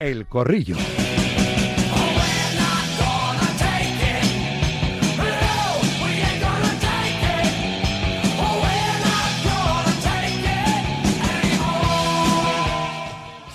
El 0.00 0.26
Corrillo. 0.28 0.76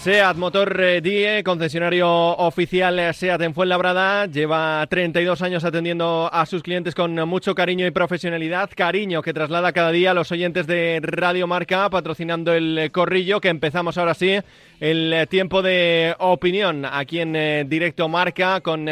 SEAT 0.03 0.35
Motor 0.35 0.81
eh, 0.81 0.99
Die, 1.01 1.43
concesionario 1.45 2.09
oficial 2.09 2.99
eh, 2.99 3.13
SEAT 3.13 3.39
en 3.39 3.53
Fuenlabrada, 3.53 4.25
lleva 4.25 4.85
32 4.89 5.41
años 5.41 5.63
atendiendo 5.63 6.29
a 6.29 6.45
sus 6.45 6.61
clientes 6.61 6.93
con 6.93 7.15
mucho 7.25 7.55
cariño 7.55 7.87
y 7.87 7.91
profesionalidad, 7.91 8.69
cariño 8.75 9.21
que 9.21 9.31
traslada 9.33 9.71
cada 9.71 9.91
día 9.91 10.11
a 10.11 10.13
los 10.13 10.29
oyentes 10.33 10.67
de 10.67 10.99
Radio 11.01 11.47
Marca, 11.47 11.89
patrocinando 11.89 12.51
el 12.51 12.77
eh, 12.77 12.91
corrillo, 12.91 13.39
que 13.39 13.47
empezamos 13.47 13.97
ahora 13.97 14.13
sí 14.13 14.37
el 14.81 15.25
tiempo 15.29 15.61
de 15.61 16.13
opinión 16.19 16.83
aquí 16.83 17.21
en 17.21 17.69
Directo 17.69 18.09
Marca 18.09 18.59
con 18.59 18.89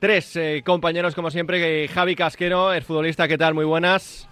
tres 0.00 0.36
compañeros 0.64 1.14
como 1.14 1.30
siempre, 1.30 1.86
Javi 1.86 2.16
Casquero, 2.16 2.72
el 2.72 2.82
futbolista, 2.82 3.28
¿qué 3.28 3.38
tal? 3.38 3.54
Muy 3.54 3.64
buenas. 3.64 4.28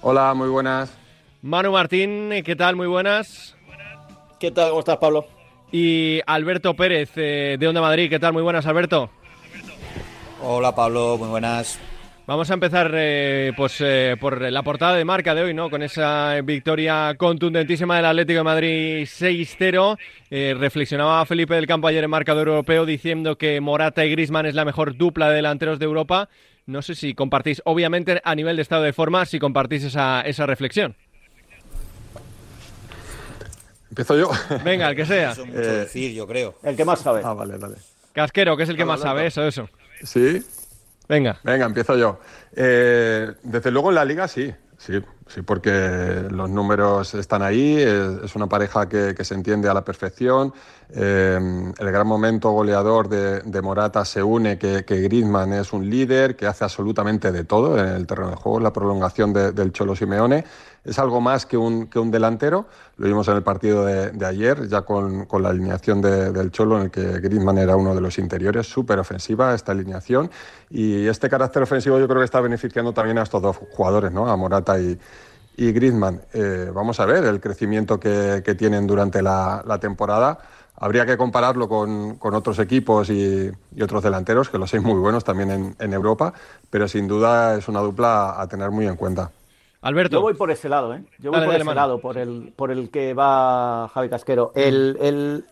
Hola, 0.00 0.32
muy 0.32 0.48
buenas. 0.48 0.96
Manu 1.42 1.72
Martín, 1.72 2.30
¿qué 2.44 2.54
tal? 2.54 2.76
Muy 2.76 2.86
buenas. 2.86 3.56
¿Qué 4.38 4.52
tal? 4.52 4.68
¿Cómo 4.68 4.78
estás, 4.78 4.98
Pablo? 4.98 5.35
Y 5.72 6.20
Alberto 6.26 6.74
Pérez 6.74 7.10
eh, 7.16 7.56
de 7.58 7.68
Onda 7.68 7.80
Madrid. 7.80 8.08
¿Qué 8.08 8.18
tal? 8.18 8.32
Muy 8.32 8.42
buenas, 8.42 8.66
Alberto. 8.66 9.10
Hola, 10.42 10.74
Pablo. 10.74 11.16
Muy 11.18 11.28
buenas. 11.28 11.78
Vamos 12.26 12.50
a 12.50 12.54
empezar 12.54 12.90
eh, 12.94 13.52
pues, 13.56 13.80
eh, 13.80 14.16
por 14.20 14.40
la 14.42 14.62
portada 14.64 14.96
de 14.96 15.04
marca 15.04 15.34
de 15.34 15.42
hoy, 15.42 15.54
¿no? 15.54 15.70
Con 15.70 15.82
esa 15.82 16.40
victoria 16.42 17.14
contundentísima 17.16 17.96
del 17.96 18.06
Atlético 18.06 18.38
de 18.38 18.44
Madrid 18.44 19.02
6-0. 19.04 19.96
reflexionaba 20.58 21.24
Felipe 21.24 21.54
del 21.54 21.68
Campo 21.68 21.86
ayer 21.86 22.02
en 22.02 22.10
marcador 22.10 22.48
europeo 22.48 22.84
diciendo 22.84 23.38
que 23.38 23.60
Morata 23.60 24.04
y 24.04 24.10
Grisman 24.10 24.46
es 24.46 24.56
la 24.56 24.64
mejor 24.64 24.96
dupla 24.96 25.28
de 25.28 25.36
delanteros 25.36 25.78
de 25.78 25.84
Europa. 25.84 26.28
No 26.66 26.82
sé 26.82 26.96
si 26.96 27.14
compartís, 27.14 27.62
obviamente 27.64 28.20
a 28.24 28.34
nivel 28.34 28.56
de 28.56 28.62
estado 28.62 28.82
de 28.82 28.92
forma, 28.92 29.24
si 29.24 29.38
compartís 29.38 29.84
esa, 29.84 30.20
esa 30.22 30.46
reflexión. 30.46 30.96
Empiezo 33.88 34.16
yo. 34.16 34.30
Venga, 34.64 34.90
el 34.90 34.96
que 34.96 35.06
sea. 35.06 35.32
Eso 35.32 35.46
mucho 35.46 35.60
eh, 35.60 35.78
decir, 35.78 36.12
yo 36.12 36.26
creo. 36.26 36.54
El 36.62 36.76
que 36.76 36.84
más 36.84 37.00
sabe. 37.00 37.22
Ah, 37.24 37.34
vale, 37.34 37.56
vale. 37.56 37.76
Casquero, 38.12 38.56
que 38.56 38.64
es 38.64 38.68
el 38.68 38.76
que 38.76 38.84
más 38.84 39.00
sabe, 39.00 39.26
eso, 39.26 39.42
eso. 39.42 39.68
Sí. 40.02 40.44
Venga. 41.08 41.38
Venga, 41.44 41.66
empiezo 41.66 41.96
yo. 41.96 42.18
Eh, 42.54 43.32
desde 43.42 43.70
luego 43.70 43.90
en 43.90 43.94
la 43.94 44.04
liga 44.04 44.26
sí, 44.26 44.52
sí, 44.78 44.94
sí, 45.28 45.42
porque 45.42 46.24
los 46.30 46.50
números 46.50 47.14
están 47.14 47.42
ahí, 47.42 47.76
es, 47.78 48.34
una 48.34 48.48
pareja 48.48 48.88
que, 48.88 49.14
se 49.22 49.34
entiende 49.34 49.68
a 49.68 49.74
la 49.74 49.84
perfección. 49.84 50.52
Eh, 50.90 51.72
el 51.78 51.90
gran 51.90 52.06
momento 52.06 52.50
goleador 52.50 53.08
de, 53.08 53.62
Morata 53.62 54.04
se 54.04 54.22
une, 54.22 54.58
que, 54.58 54.84
que, 54.84 55.00
Griezmann 55.00 55.52
es 55.52 55.72
un 55.72 55.88
líder, 55.90 56.36
que 56.36 56.46
hace 56.46 56.64
absolutamente 56.64 57.32
de 57.32 57.44
todo 57.44 57.78
en 57.78 57.88
el 57.88 58.06
terreno 58.06 58.30
de 58.30 58.36
juego, 58.36 58.60
la 58.60 58.72
prolongación 58.72 59.32
del 59.32 59.72
Cholo 59.72 59.96
Simeone 59.96 60.44
es 60.86 60.98
algo 61.00 61.20
más 61.20 61.46
que 61.46 61.56
un, 61.56 61.88
que 61.88 61.98
un 61.98 62.10
delantero. 62.10 62.66
Lo 62.96 63.08
vimos 63.08 63.26
en 63.28 63.36
el 63.36 63.42
partido 63.42 63.84
de, 63.84 64.24
ayer, 64.24 64.68
ya 64.68 64.82
con, 64.82 65.26
con 65.26 65.42
la 65.42 65.48
alineación 65.48 66.00
del 66.00 66.50
Cholo, 66.52 66.76
en 66.76 66.84
el 66.84 66.90
que 66.90 67.18
Griezmann 67.20 67.58
era 67.58 67.74
uno 67.76 67.94
de 67.94 68.00
los 68.00 68.18
interiores, 68.18 68.68
súper 68.68 69.00
ofensiva 69.00 69.52
esta 69.52 69.72
alineación. 69.72 70.30
Y 70.70 71.06
este 71.08 71.28
carácter 71.28 71.64
ofensivo 71.64 71.98
yo 71.98 72.06
creo 72.06 72.20
que 72.20 72.24
está 72.24 72.40
beneficiando 72.40 72.92
también 72.92 73.18
a 73.18 73.24
estos 73.24 73.42
dos 73.42 73.56
jugadores, 73.56 74.12
¿no? 74.12 74.28
a 74.28 74.36
Morata 74.36 74.78
y, 74.78 74.96
y 75.56 75.72
Griezmann. 75.72 76.22
Eh, 76.32 76.70
vamos 76.72 77.00
a 77.00 77.06
ver 77.06 77.24
el 77.24 77.40
crecimiento 77.40 77.98
que, 77.98 78.42
que 78.44 78.54
tienen 78.54 78.86
durante 78.86 79.22
la, 79.22 79.64
la, 79.66 79.78
temporada. 79.78 80.38
Habría 80.78 81.06
que 81.06 81.16
compararlo 81.16 81.68
con, 81.68 82.16
con 82.16 82.34
otros 82.34 82.58
equipos 82.58 83.08
y, 83.10 83.50
y, 83.74 83.82
otros 83.82 84.02
delanteros, 84.02 84.50
que 84.50 84.58
los 84.58 84.72
hay 84.74 84.80
muy 84.80 84.98
buenos 85.00 85.24
también 85.24 85.50
en, 85.50 85.76
en 85.78 85.92
Europa, 85.92 86.34
pero 86.68 86.86
sin 86.86 87.08
duda 87.08 87.56
es 87.56 87.66
una 87.68 87.80
dupla 87.80 88.40
a 88.40 88.46
tener 88.46 88.70
muy 88.70 88.86
en 88.86 88.96
cuenta. 88.96 89.30
Alberto. 89.86 90.16
Yo 90.16 90.22
voy 90.22 90.34
por 90.34 90.50
ese 90.50 90.68
lado, 90.68 90.94
¿eh? 90.94 91.04
Yo 91.18 91.30
voy 91.30 91.44
por 91.44 91.54
ese 91.54 91.74
lado, 91.74 92.00
por 92.00 92.18
el, 92.18 92.52
por 92.56 92.70
el 92.72 92.90
que 92.90 93.14
va 93.14 93.88
Javi 93.94 94.08
Casquero. 94.08 94.50
El, 94.54 94.98
el, 95.00 95.44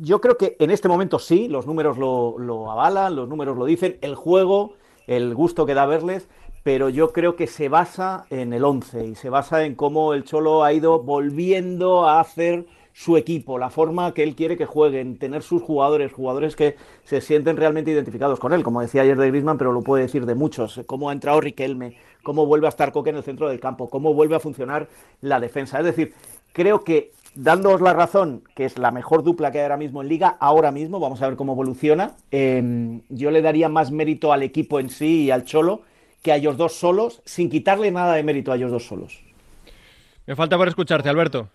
yo 0.00 0.20
creo 0.20 0.36
que 0.36 0.56
en 0.58 0.70
este 0.70 0.88
momento 0.88 1.18
sí, 1.18 1.46
los 1.48 1.66
números 1.66 1.96
lo, 1.96 2.36
lo, 2.38 2.70
avalan, 2.70 3.14
los 3.14 3.28
números 3.28 3.56
lo 3.56 3.64
dicen, 3.64 3.96
el 4.00 4.14
juego, 4.14 4.74
el 5.06 5.34
gusto 5.34 5.66
que 5.66 5.74
da 5.74 5.86
verles, 5.86 6.28
pero 6.62 6.88
yo 6.88 7.12
creo 7.12 7.36
que 7.36 7.46
se 7.46 7.68
basa 7.68 8.26
en 8.30 8.52
el 8.52 8.64
11 8.64 9.06
y 9.06 9.14
se 9.14 9.30
basa 9.30 9.64
en 9.64 9.74
cómo 9.74 10.14
el 10.14 10.24
Cholo 10.24 10.64
ha 10.64 10.72
ido 10.72 11.02
volviendo 11.02 12.08
a 12.08 12.20
hacer 12.20 12.66
su 12.92 13.16
equipo, 13.16 13.58
la 13.58 13.70
forma 13.70 14.12
que 14.14 14.22
él 14.22 14.34
quiere 14.34 14.56
que 14.56 14.66
jueguen, 14.66 15.18
tener 15.18 15.42
sus 15.42 15.62
jugadores, 15.62 16.12
jugadores 16.12 16.56
que 16.56 16.76
se 17.04 17.20
sienten 17.20 17.56
realmente 17.56 17.90
identificados 17.90 18.38
con 18.40 18.52
él, 18.52 18.62
como 18.62 18.80
decía 18.80 19.02
ayer 19.02 19.16
de 19.16 19.28
Griezmann, 19.28 19.58
pero 19.58 19.72
lo 19.72 19.82
puede 19.82 20.02
decir 20.04 20.26
de 20.26 20.34
muchos, 20.34 20.80
cómo 20.86 21.10
ha 21.10 21.12
entrado 21.12 21.40
Riquelme, 21.40 21.96
cómo 22.22 22.46
vuelve 22.46 22.66
a 22.66 22.70
estar 22.70 22.92
Coque 22.92 23.10
en 23.10 23.16
el 23.16 23.22
centro 23.22 23.48
del 23.48 23.60
campo, 23.60 23.88
cómo 23.88 24.14
vuelve 24.14 24.36
a 24.36 24.40
funcionar 24.40 24.88
la 25.20 25.40
defensa. 25.40 25.78
Es 25.78 25.84
decir, 25.84 26.14
creo 26.52 26.84
que 26.84 27.12
dándoos 27.34 27.80
la 27.80 27.92
razón, 27.92 28.42
que 28.54 28.64
es 28.64 28.78
la 28.78 28.90
mejor 28.90 29.22
dupla 29.22 29.52
que 29.52 29.58
hay 29.58 29.64
ahora 29.64 29.76
mismo 29.76 30.02
en 30.02 30.08
liga, 30.08 30.36
ahora 30.40 30.72
mismo, 30.72 31.00
vamos 31.00 31.22
a 31.22 31.28
ver 31.28 31.36
cómo 31.36 31.52
evoluciona, 31.52 32.16
em, 32.30 33.02
yo 33.08 33.30
le 33.30 33.42
daría 33.42 33.68
más 33.68 33.90
mérito 33.90 34.32
al 34.32 34.42
equipo 34.42 34.80
en 34.80 34.90
sí 34.90 35.24
y 35.24 35.30
al 35.30 35.44
Cholo 35.44 35.82
que 36.22 36.32
a 36.32 36.36
ellos 36.36 36.56
dos 36.56 36.74
solos, 36.74 37.22
sin 37.24 37.48
quitarle 37.48 37.90
nada 37.90 38.14
de 38.14 38.22
mérito 38.22 38.52
a 38.52 38.56
ellos 38.56 38.70
dos 38.70 38.86
solos. 38.86 39.22
Me 40.26 40.36
falta 40.36 40.56
por 40.58 40.68
escucharte, 40.68 41.08
Alberto. 41.08 41.48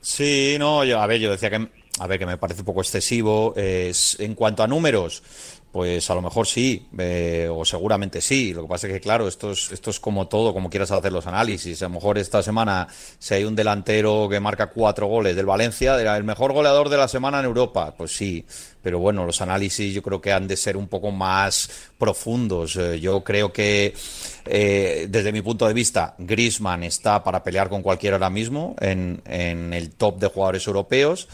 Sí, 0.00 0.56
no, 0.58 0.84
yo, 0.84 1.00
a 1.00 1.06
ver, 1.06 1.20
yo 1.20 1.30
decía 1.30 1.50
que, 1.50 1.68
a 1.98 2.06
ver, 2.06 2.18
que 2.18 2.26
me 2.26 2.38
parece 2.38 2.60
un 2.60 2.66
poco 2.66 2.80
excesivo. 2.80 3.54
en 3.56 4.34
cuanto 4.34 4.62
a 4.62 4.66
números, 4.66 5.22
pues 5.70 6.08
a 6.08 6.14
lo 6.14 6.22
mejor 6.22 6.46
sí, 6.46 6.88
eh, 6.98 7.48
o 7.50 7.64
seguramente 7.64 8.20
sí. 8.20 8.54
Lo 8.54 8.62
que 8.62 8.68
pasa 8.68 8.86
es 8.86 8.94
que, 8.94 9.00
claro, 9.00 9.28
esto 9.28 9.52
es, 9.52 9.70
esto 9.70 9.90
es 9.90 10.00
como 10.00 10.26
todo, 10.26 10.54
como 10.54 10.70
quieras 10.70 10.90
hacer 10.90 11.12
los 11.12 11.26
análisis. 11.26 11.82
A 11.82 11.86
lo 11.86 11.94
mejor 11.94 12.16
esta 12.16 12.42
semana, 12.42 12.88
si 13.18 13.34
hay 13.34 13.44
un 13.44 13.54
delantero 13.54 14.28
que 14.30 14.40
marca 14.40 14.68
cuatro 14.68 15.06
goles 15.06 15.36
del 15.36 15.44
Valencia, 15.44 16.00
era 16.00 16.16
el 16.16 16.24
mejor 16.24 16.52
goleador 16.52 16.88
de 16.88 16.96
la 16.96 17.06
semana 17.06 17.40
en 17.40 17.44
Europa. 17.44 17.94
Pues 17.96 18.16
sí, 18.16 18.46
pero 18.82 18.98
bueno, 18.98 19.26
los 19.26 19.42
análisis 19.42 19.92
yo 19.94 20.02
creo 20.02 20.22
que 20.22 20.32
han 20.32 20.48
de 20.48 20.56
ser 20.56 20.76
un 20.76 20.88
poco 20.88 21.10
más 21.10 21.70
profundos. 21.98 22.76
Eh, 22.76 22.98
yo 22.98 23.22
creo 23.22 23.52
que, 23.52 23.94
eh, 24.46 25.06
desde 25.10 25.32
mi 25.32 25.42
punto 25.42 25.68
de 25.68 25.74
vista, 25.74 26.14
Grisman 26.16 26.82
está 26.82 27.22
para 27.22 27.42
pelear 27.44 27.68
con 27.68 27.82
cualquiera 27.82 28.16
ahora 28.16 28.30
mismo 28.30 28.74
en, 28.80 29.20
en 29.26 29.74
el 29.74 29.90
top 29.90 30.18
de 30.18 30.28
jugadores 30.28 30.66
europeos. 30.66 31.28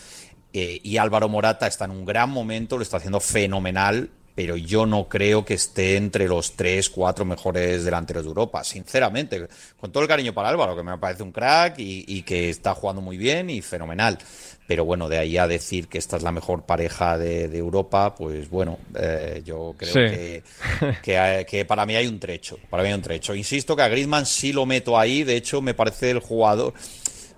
Y 0.55 0.97
Álvaro 0.99 1.29
Morata 1.29 1.67
está 1.67 1.85
en 1.85 1.91
un 1.91 2.05
gran 2.05 2.31
momento, 2.31 2.77
lo 2.77 2.83
está 2.83 2.99
haciendo 2.99 3.21
fenomenal 3.21 4.09
pero 4.35 4.57
yo 4.57 4.85
no 4.85 5.09
creo 5.09 5.45
que 5.45 5.55
esté 5.55 5.97
entre 5.97 6.27
los 6.27 6.55
tres, 6.57 6.91
cuatro 6.91 7.25
mejores 7.25 7.85
delanteros 7.85 8.25
de 8.25 8.29
Europa, 8.29 8.65
sinceramente. 8.65 9.47
Con 9.79 9.93
todo 9.93 10.03
el 10.03 10.09
cariño 10.09 10.35
para 10.35 10.49
Álvaro, 10.49 10.75
que 10.75 10.83
me 10.83 10.99
parece 10.99 11.23
un 11.23 11.31
crack 11.31 11.77
y, 11.79 12.23
que 12.23 12.51
está 12.51 12.75
jugando 12.75 13.01
muy 13.01 13.17
bien 13.17 13.49
y 13.49 13.63
fenomenal. 13.63 14.19
Pero 14.67 14.85
bueno, 14.85 15.09
de 15.09 15.19
ahí 15.19 15.37
a 15.37 15.47
decir 15.47 15.89
que 15.89 15.99
esta 15.99 16.17
es 16.17 16.23
la 16.23 16.33
mejor 16.33 16.65
pareja 16.65 17.17
de, 17.17 17.45
Europa, 17.57 18.15
pues 18.15 18.49
bueno, 18.51 18.79
eh, 18.99 19.43
yo 19.45 19.75
creo 19.77 19.93
que, 19.93 20.43
que, 21.03 21.47
que, 21.49 21.65
para 21.65 21.87
mí 21.87 21.95
hay 21.95 22.09
un 22.09 22.19
trecho. 22.19 22.59
Para 22.71 22.83
mí 22.83 22.89
hay 22.89 22.95
un 22.95 23.03
trecho. 23.03 23.35
Insisto 23.35 23.77
que 23.77 23.83
a 23.83 23.89
Griezmann 23.89 24.27
sí 24.27 24.53
lo 24.53 24.67
meto 24.67 24.99
ahí, 24.99 25.23
de 25.23 25.37
hecho 25.37 25.63
me 25.63 25.75
parece 25.75 26.11
el 26.11 26.19
jugador 26.19 26.75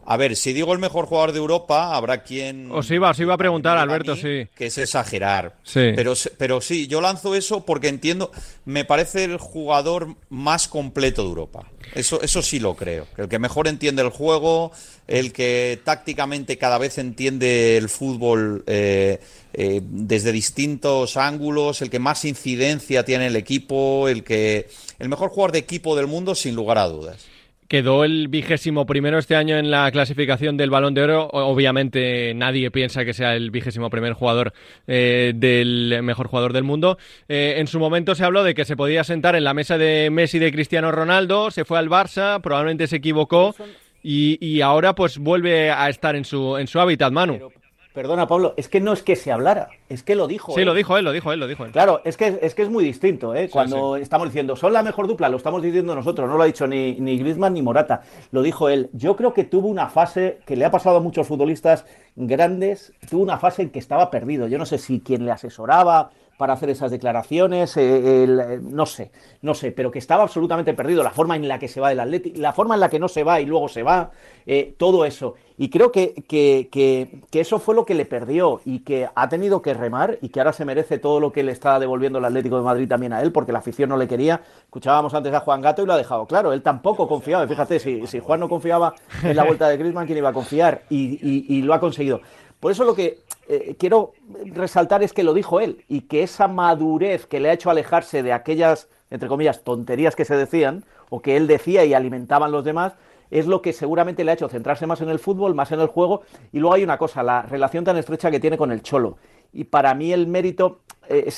a 0.08 0.16
ver, 0.16 0.36
si 0.36 0.52
digo 0.52 0.72
el 0.72 0.78
mejor 0.78 1.06
jugador 1.06 1.32
de 1.32 1.38
Europa, 1.38 1.96
habrá 1.96 2.22
quien. 2.22 2.70
Os 2.70 2.88
iba, 2.92 3.10
os 3.10 3.18
iba 3.18 3.34
a 3.34 3.36
preguntar, 3.36 3.76
Alberto, 3.76 4.14
sí. 4.14 4.46
Que 4.54 4.66
es 4.66 4.78
exagerar. 4.78 5.56
Sí. 5.64 5.92
Pero, 5.96 6.14
pero 6.38 6.60
sí, 6.60 6.86
yo 6.86 7.00
lanzo 7.00 7.34
eso 7.34 7.64
porque 7.64 7.88
entiendo. 7.88 8.30
Me 8.64 8.84
parece 8.84 9.24
el 9.24 9.38
jugador 9.38 10.14
más 10.28 10.68
completo 10.68 11.22
de 11.22 11.28
Europa. 11.28 11.66
Eso, 11.96 12.22
eso 12.22 12.40
sí 12.40 12.60
lo 12.60 12.76
creo. 12.76 13.08
El 13.16 13.28
que 13.28 13.40
mejor 13.40 13.66
entiende 13.66 14.02
el 14.02 14.10
juego, 14.10 14.70
el 15.08 15.32
que 15.32 15.80
tácticamente 15.82 16.56
cada 16.56 16.78
vez 16.78 16.98
entiende 16.98 17.76
el 17.76 17.88
fútbol 17.88 18.62
eh, 18.68 19.18
eh, 19.54 19.80
desde 19.82 20.30
distintos 20.30 21.16
ángulos, 21.16 21.82
el 21.82 21.90
que 21.90 21.98
más 21.98 22.24
incidencia 22.24 23.04
tiene 23.04 23.26
el 23.26 23.34
equipo, 23.34 24.08
el 24.08 24.22
que. 24.22 24.68
El 25.00 25.08
mejor 25.08 25.30
jugador 25.30 25.50
de 25.50 25.58
equipo 25.58 25.96
del 25.96 26.06
mundo, 26.06 26.36
sin 26.36 26.54
lugar 26.54 26.78
a 26.78 26.86
dudas. 26.86 27.26
Quedó 27.68 28.04
el 28.04 28.28
vigésimo 28.28 28.86
primero 28.86 29.18
este 29.18 29.34
año 29.34 29.56
en 29.56 29.70
la 29.70 29.90
clasificación 29.90 30.56
del 30.56 30.70
Balón 30.70 30.94
de 30.94 31.02
Oro. 31.02 31.28
Obviamente 31.32 32.32
nadie 32.34 32.70
piensa 32.70 33.04
que 33.04 33.12
sea 33.12 33.34
el 33.34 33.50
vigésimo 33.50 33.90
primer 33.90 34.12
jugador 34.12 34.52
eh, 34.86 35.32
del 35.34 36.00
mejor 36.02 36.28
jugador 36.28 36.52
del 36.52 36.62
mundo. 36.62 36.96
Eh, 37.28 37.54
en 37.58 37.66
su 37.66 37.80
momento 37.80 38.14
se 38.14 38.24
habló 38.24 38.44
de 38.44 38.54
que 38.54 38.64
se 38.64 38.76
podía 38.76 39.02
sentar 39.02 39.34
en 39.34 39.42
la 39.42 39.52
mesa 39.52 39.78
de 39.78 40.10
Messi 40.12 40.38
de 40.38 40.52
Cristiano 40.52 40.92
Ronaldo. 40.92 41.50
Se 41.50 41.64
fue 41.64 41.78
al 41.78 41.88
Barça, 41.88 42.40
probablemente 42.40 42.86
se 42.86 42.96
equivocó 42.96 43.56
y, 44.02 44.60
ahora 44.60 44.94
pues 44.94 45.18
vuelve 45.18 45.72
a 45.72 45.88
estar 45.88 46.14
en 46.14 46.24
su 46.24 46.56
en 46.58 46.68
su 46.68 46.78
hábitat, 46.78 47.12
Manu. 47.12 47.50
Perdona 47.96 48.26
Pablo, 48.28 48.52
es 48.58 48.68
que 48.68 48.78
no 48.78 48.92
es 48.92 49.02
que 49.02 49.16
se 49.16 49.32
hablara 49.32 49.70
Es 49.88 50.02
que 50.02 50.16
lo 50.16 50.28
dijo. 50.28 50.52
Sí, 50.52 50.64
lo 50.66 50.74
dijo 50.74 50.98
él, 50.98 51.04
lo 51.06 51.12
dijo 51.12 51.32
él, 51.32 51.40
lo 51.40 51.46
dijo 51.46 51.64
él. 51.64 51.72
Claro, 51.72 52.02
es 52.04 52.18
que 52.18 52.38
es, 52.42 52.54
que 52.54 52.60
es 52.60 52.68
muy 52.68 52.84
distinto, 52.84 53.34
¿eh? 53.34 53.48
Cuando 53.48 53.96
estamos 53.96 54.28
diciendo, 54.28 54.54
son 54.54 54.74
la 54.74 54.82
mejor 54.82 55.08
dupla, 55.08 55.30
lo 55.30 55.38
estamos 55.38 55.62
diciendo 55.62 55.94
nosotros, 55.94 56.28
no 56.28 56.36
lo 56.36 56.42
ha 56.42 56.46
dicho 56.46 56.66
ni, 56.66 57.00
ni 57.00 57.16
Griezmann 57.16 57.54
ni 57.54 57.62
Morata, 57.62 58.02
lo 58.32 58.42
dijo 58.42 58.68
él. 58.68 58.90
Yo 58.92 59.16
creo 59.16 59.32
que 59.32 59.44
tuvo 59.44 59.68
una 59.68 59.88
fase 59.88 60.40
que 60.44 60.56
le 60.56 60.66
ha 60.66 60.70
pasado 60.70 60.98
a 60.98 61.00
muchos 61.00 61.26
futbolistas 61.26 61.86
grandes, 62.16 62.92
tuvo 63.08 63.22
una 63.22 63.38
fase 63.38 63.62
en 63.62 63.70
que 63.70 63.78
estaba 63.78 64.10
perdido. 64.10 64.46
Yo 64.46 64.58
no 64.58 64.66
sé 64.66 64.76
si 64.76 65.00
quien 65.00 65.24
le 65.24 65.32
asesoraba 65.32 66.10
para 66.36 66.52
hacer 66.52 66.70
esas 66.70 66.90
declaraciones, 66.90 67.76
eh, 67.76 68.24
eh, 68.24 68.60
no 68.62 68.86
sé, 68.86 69.10
no 69.42 69.54
sé, 69.54 69.72
pero 69.72 69.90
que 69.90 69.98
estaba 69.98 70.22
absolutamente 70.22 70.74
perdido, 70.74 71.02
la 71.02 71.10
forma 71.10 71.36
en 71.36 71.48
la 71.48 71.58
que 71.58 71.68
se 71.68 71.80
va 71.80 71.88
del 71.88 72.00
Atlético, 72.00 72.38
la 72.38 72.52
forma 72.52 72.74
en 72.74 72.80
la 72.80 72.88
que 72.88 72.98
no 72.98 73.08
se 73.08 73.24
va 73.24 73.40
y 73.40 73.46
luego 73.46 73.68
se 73.68 73.82
va, 73.82 74.10
eh, 74.46 74.74
todo 74.76 75.04
eso. 75.04 75.34
Y 75.58 75.70
creo 75.70 75.90
que, 75.90 76.12
que, 76.28 76.68
que, 76.70 77.40
eso 77.40 77.58
fue 77.58 77.74
lo 77.74 77.86
que 77.86 77.94
le 77.94 78.04
perdió 78.04 78.60
y 78.66 78.80
que 78.80 79.08
ha 79.14 79.28
tenido 79.30 79.62
que 79.62 79.72
remar 79.72 80.18
y 80.20 80.28
que 80.28 80.40
ahora 80.40 80.52
se 80.52 80.66
merece 80.66 80.98
todo 80.98 81.18
lo 81.18 81.32
que 81.32 81.42
le 81.42 81.52
está 81.52 81.78
devolviendo 81.78 82.18
el 82.18 82.26
Atlético 82.26 82.58
de 82.58 82.62
Madrid 82.62 82.86
también 82.86 83.14
a 83.14 83.22
él, 83.22 83.32
porque 83.32 83.52
la 83.52 83.60
afición 83.60 83.88
no 83.88 83.96
le 83.96 84.06
quería. 84.06 84.42
Escuchábamos 84.64 85.14
antes 85.14 85.32
a 85.32 85.40
Juan 85.40 85.62
Gato 85.62 85.82
y 85.82 85.86
lo 85.86 85.94
ha 85.94 85.96
dejado 85.96 86.26
claro, 86.26 86.52
él 86.52 86.62
tampoco 86.62 87.08
confiaba, 87.08 87.48
fíjate, 87.48 87.78
si, 87.78 88.06
si 88.06 88.20
Juan 88.20 88.40
no 88.40 88.50
confiaba 88.50 88.94
en 89.22 89.34
la 89.34 89.44
vuelta 89.44 89.66
de 89.68 89.78
Griezmann, 89.78 90.04
¿quién 90.06 90.18
iba 90.18 90.28
a 90.28 90.34
confiar? 90.34 90.82
y, 90.90 91.46
y 91.48 91.62
lo 91.62 91.72
ha 91.72 91.80
conseguido. 91.80 92.20
Por 92.66 92.72
eso 92.72 92.82
lo 92.82 92.96
que 92.96 93.20
eh, 93.46 93.76
quiero 93.78 94.14
resaltar 94.46 95.00
es 95.04 95.12
que 95.12 95.22
lo 95.22 95.34
dijo 95.34 95.60
él 95.60 95.84
y 95.86 96.00
que 96.00 96.24
esa 96.24 96.48
madurez 96.48 97.24
que 97.24 97.38
le 97.38 97.48
ha 97.48 97.52
hecho 97.52 97.70
alejarse 97.70 98.24
de 98.24 98.32
aquellas, 98.32 98.88
entre 99.08 99.28
comillas, 99.28 99.62
tonterías 99.62 100.16
que 100.16 100.24
se 100.24 100.34
decían 100.34 100.84
o 101.08 101.22
que 101.22 101.36
él 101.36 101.46
decía 101.46 101.84
y 101.84 101.94
alimentaban 101.94 102.50
los 102.50 102.64
demás, 102.64 102.94
es 103.30 103.46
lo 103.46 103.62
que 103.62 103.72
seguramente 103.72 104.24
le 104.24 104.32
ha 104.32 104.34
hecho 104.34 104.48
centrarse 104.48 104.84
más 104.84 105.00
en 105.00 105.10
el 105.10 105.20
fútbol, 105.20 105.54
más 105.54 105.70
en 105.70 105.78
el 105.78 105.86
juego. 105.86 106.22
Y 106.50 106.58
luego 106.58 106.74
hay 106.74 106.82
una 106.82 106.98
cosa, 106.98 107.22
la 107.22 107.42
relación 107.42 107.84
tan 107.84 107.98
estrecha 107.98 108.32
que 108.32 108.40
tiene 108.40 108.58
con 108.58 108.72
el 108.72 108.82
Cholo. 108.82 109.16
Y 109.52 109.62
para 109.62 109.94
mí 109.94 110.12
el 110.12 110.26
mérito, 110.26 110.80
eh, 111.08 111.30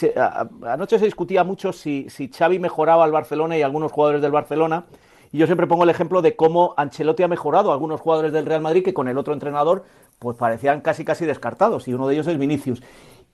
anoche 0.67 0.99
se 0.99 1.05
discutía 1.05 1.45
mucho 1.45 1.75
si, 1.75 2.09
si 2.09 2.31
Xavi 2.31 2.59
mejoraba 2.59 3.05
al 3.05 3.13
Barcelona 3.13 3.59
y 3.59 3.61
algunos 3.61 3.93
jugadores 3.93 4.23
del 4.23 4.33
Barcelona. 4.33 4.87
Y 5.31 5.37
yo 5.37 5.45
siempre 5.45 5.67
pongo 5.67 5.85
el 5.85 5.91
ejemplo 5.91 6.23
de 6.23 6.37
cómo 6.37 6.73
Ancelotti 6.79 7.23
ha 7.23 7.29
mejorado 7.29 7.71
a 7.71 7.75
algunos 7.75 8.01
jugadores 8.01 8.33
del 8.33 8.47
Real 8.47 8.63
Madrid 8.63 8.83
que 8.83 8.95
con 8.95 9.09
el 9.09 9.19
otro 9.19 9.35
entrenador 9.35 9.85
pues 10.19 10.37
parecían 10.37 10.81
casi 10.81 11.05
casi 11.05 11.25
descartados 11.27 11.89
y 11.89 11.95
uno 11.95 12.09
de 12.09 12.15
ellos 12.15 12.27
es 12.27 12.39
Vinicius. 12.39 12.83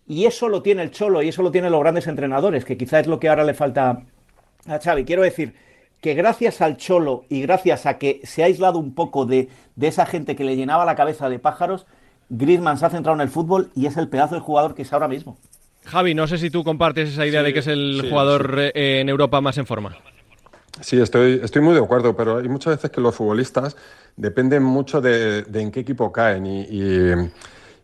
Y 0.06 0.26
eso 0.26 0.48
lo 0.48 0.62
tiene 0.62 0.82
el 0.82 0.90
Cholo 0.90 1.22
y 1.22 1.28
eso 1.28 1.42
lo 1.42 1.50
tienen 1.50 1.72
los 1.72 1.80
grandes 1.80 2.06
entrenadores, 2.06 2.64
que 2.64 2.76
quizá 2.76 3.00
es 3.00 3.06
lo 3.06 3.18
que 3.18 3.28
ahora 3.28 3.44
le 3.44 3.54
falta 3.54 4.02
a 4.66 4.78
Xavi. 4.78 5.04
Quiero 5.04 5.22
decir 5.22 5.54
que 6.00 6.12
gracias 6.12 6.60
al 6.60 6.76
Cholo 6.76 7.24
y 7.30 7.40
gracias 7.40 7.86
a 7.86 7.96
que 7.96 8.20
se 8.24 8.42
ha 8.42 8.46
aislado 8.46 8.78
un 8.78 8.94
poco 8.94 9.24
de, 9.24 9.48
esa 9.80 10.04
gente 10.04 10.36
que 10.36 10.44
le 10.44 10.56
llenaba 10.56 10.84
la 10.84 10.94
cabeza 10.94 11.30
de 11.30 11.38
pájaros, 11.38 11.86
Griezmann 12.28 12.76
se 12.76 12.84
ha 12.84 12.90
centrado 12.90 13.16
en 13.16 13.22
el 13.22 13.30
fútbol 13.30 13.70
y 13.74 13.86
es 13.86 13.96
el 13.96 14.08
pedazo 14.08 14.34
de 14.34 14.42
jugador 14.42 14.74
que 14.74 14.82
es 14.82 14.92
ahora 14.92 15.08
mismo. 15.08 15.38
Javi, 15.86 16.14
no 16.14 16.26
sé 16.26 16.36
si 16.36 16.50
tú 16.50 16.64
compartes 16.64 17.10
esa 17.10 17.26
idea 17.26 17.42
de 17.42 17.52
que 17.54 17.60
es 17.60 17.66
el 17.66 18.06
jugador 18.08 18.58
eh, 18.58 19.00
en 19.00 19.08
Europa 19.08 19.40
más 19.40 19.56
en 19.56 19.66
forma. 19.66 19.96
Sí, 20.80 21.00
estoy, 21.00 21.40
estoy 21.42 21.62
muy 21.62 21.74
de 21.74 21.80
acuerdo, 21.80 22.16
pero 22.16 22.38
hay 22.38 22.48
muchas 22.48 22.76
veces 22.76 22.90
que 22.90 23.00
los 23.00 23.14
futbolistas 23.14 23.76
dependen 24.16 24.62
mucho 24.62 25.00
de, 25.00 25.46
en 25.52 25.70
qué 25.70 25.80
equipo 25.80 26.12
caen 26.12 26.46
y 26.46 27.30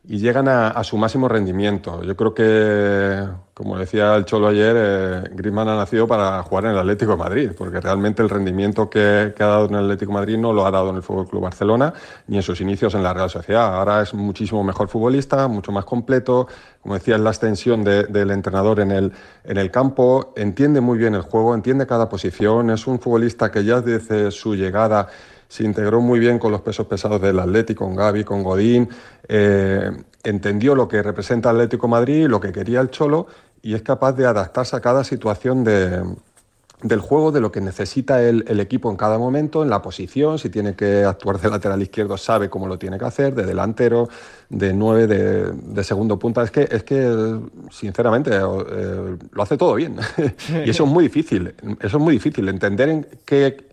y 0.05 0.19
llegan 0.19 0.49
a, 0.49 0.83
su 0.85 0.97
máximo 0.97 1.29
rendimiento. 1.29 2.03
Yo 2.03 2.17
creo 2.17 2.35
que, 2.35 3.29
como 3.61 3.77
decía 3.77 4.17
el 4.17 4.25
Cholo 4.25 4.49
ayer, 4.49 4.75
eh, 4.75 5.23
Griezmann 5.35 5.69
ha 5.69 5.77
nacido 5.77 6.07
para 6.07 6.43
jugar 6.45 6.65
en 6.65 6.71
el 6.71 6.79
Atlético 6.79 7.11
de 7.11 7.19
Madrid, 7.19 7.51
porque 7.55 7.79
realmente 7.79 8.23
el 8.23 8.31
rendimiento 8.31 8.89
que, 8.89 9.35
ha 9.39 9.45
dado 9.45 9.67
en 9.67 9.75
el 9.75 9.85
Atlético 9.85 10.13
de 10.13 10.19
Madrid 10.19 10.39
no 10.39 10.55
lo 10.55 10.65
ha 10.65 10.71
dado 10.71 10.89
en 10.89 10.97
el 10.97 11.03
Fútbol 11.03 11.29
Club 11.29 11.43
Barcelona 11.43 11.93
ni 12.27 12.39
en 12.39 12.43
sus 12.43 12.63
inicios 12.63 12.95
en 12.95 13.03
la 13.03 13.13
Real 13.13 13.29
Sociedad. 13.29 13.77
Ahora 13.77 14.01
es 14.01 14.15
muchísimo 14.15 14.65
mejor 14.65 14.89
futbolista, 14.89 15.47
mucho 15.47 15.73
más 15.73 15.85
completo. 15.85 16.49
Como 16.81 16.95
decía, 16.95 17.17
es 17.17 17.21
la 17.21 17.29
extensión 17.29 17.85
del 17.85 18.31
entrenador 18.31 18.81
en 18.81 18.93
el, 18.93 19.13
el 19.45 19.71
campo, 19.71 20.33
entiende 20.37 20.81
muy 20.81 20.97
bien 20.97 21.15
el 21.15 21.21
juego, 21.21 21.55
entiende 21.55 21.87
cada 21.87 22.09
posición, 22.09 22.71
es 22.71 22.87
un 22.87 22.99
futbolista 22.99 23.51
que 23.51 23.63
ya 23.63 23.83
desde 23.83 24.31
su 24.31 24.55
llegada 24.55 25.09
se 25.51 25.65
integró 25.65 26.01
muy 26.01 26.21
bien 26.21 26.39
con 26.39 26.53
los 26.53 26.61
pesos 26.61 26.87
pesados 26.87 27.21
del 27.21 27.41
Atlético, 27.41 27.85
con 27.85 27.97
Gaby, 27.97 28.23
con 28.23 28.45
Godín, 28.45 28.89
eh, 29.29 29.91
entendió 30.23 30.77
lo 30.77 30.87
que 30.87 31.03
representa 31.03 31.51
Atlético 31.51 31.89
Madrid, 31.89 32.29
lo 32.29 32.39
que 32.39 32.53
quería 32.53 32.81
el 32.81 32.91
Cholo 32.91 33.27
y 33.63 33.75
es 33.75 33.83
capaz 33.83 34.13
de 34.13 34.27
adaptarse 34.27 34.77
a 34.77 34.81
cada 34.81 35.05
situación 35.05 35.65
del 35.65 37.01
juego, 37.01 37.31
de 37.31 37.41
lo 37.41 37.53
que 37.53 37.61
necesita 37.61 38.23
el, 38.23 38.61
equipo 38.61 38.91
en 38.91 38.97
cada 38.97 39.19
momento, 39.19 39.63
en 39.63 39.71
la 39.71 39.83
posición, 39.83 40.39
si 40.39 40.49
tiene 40.49 40.75
que 40.75 41.05
actuar 41.05 41.39
de 41.39 41.51
lateral 41.51 41.83
izquierdo 41.83 42.17
sabe 42.17 42.49
cómo 42.49 42.67
lo 42.67 42.79
tiene 42.79 42.99
que 42.99 43.05
hacer, 43.05 43.35
de 43.35 43.45
delantero, 43.45 44.09
de 44.49 44.73
nueve, 44.73 45.07
de, 45.07 45.85
segundo 45.85 46.19
punta. 46.19 46.43
Es 46.43 46.51
que, 46.51 46.69
es 46.71 46.83
que 46.83 47.39
sinceramente, 47.71 48.31
eh, 48.35 49.17
lo 49.33 49.43
hace 49.43 49.57
todo 49.57 49.75
bien. 49.75 49.97
y 50.65 50.71
eso 50.71 50.85
es 50.85 50.91
muy 50.91 51.05
difícil, 51.05 51.55
eso 51.81 51.97
es 51.99 52.03
muy 52.03 52.15
difícil, 52.15 52.49
entender 52.49 52.89
en 52.89 53.07
qué 53.25 53.69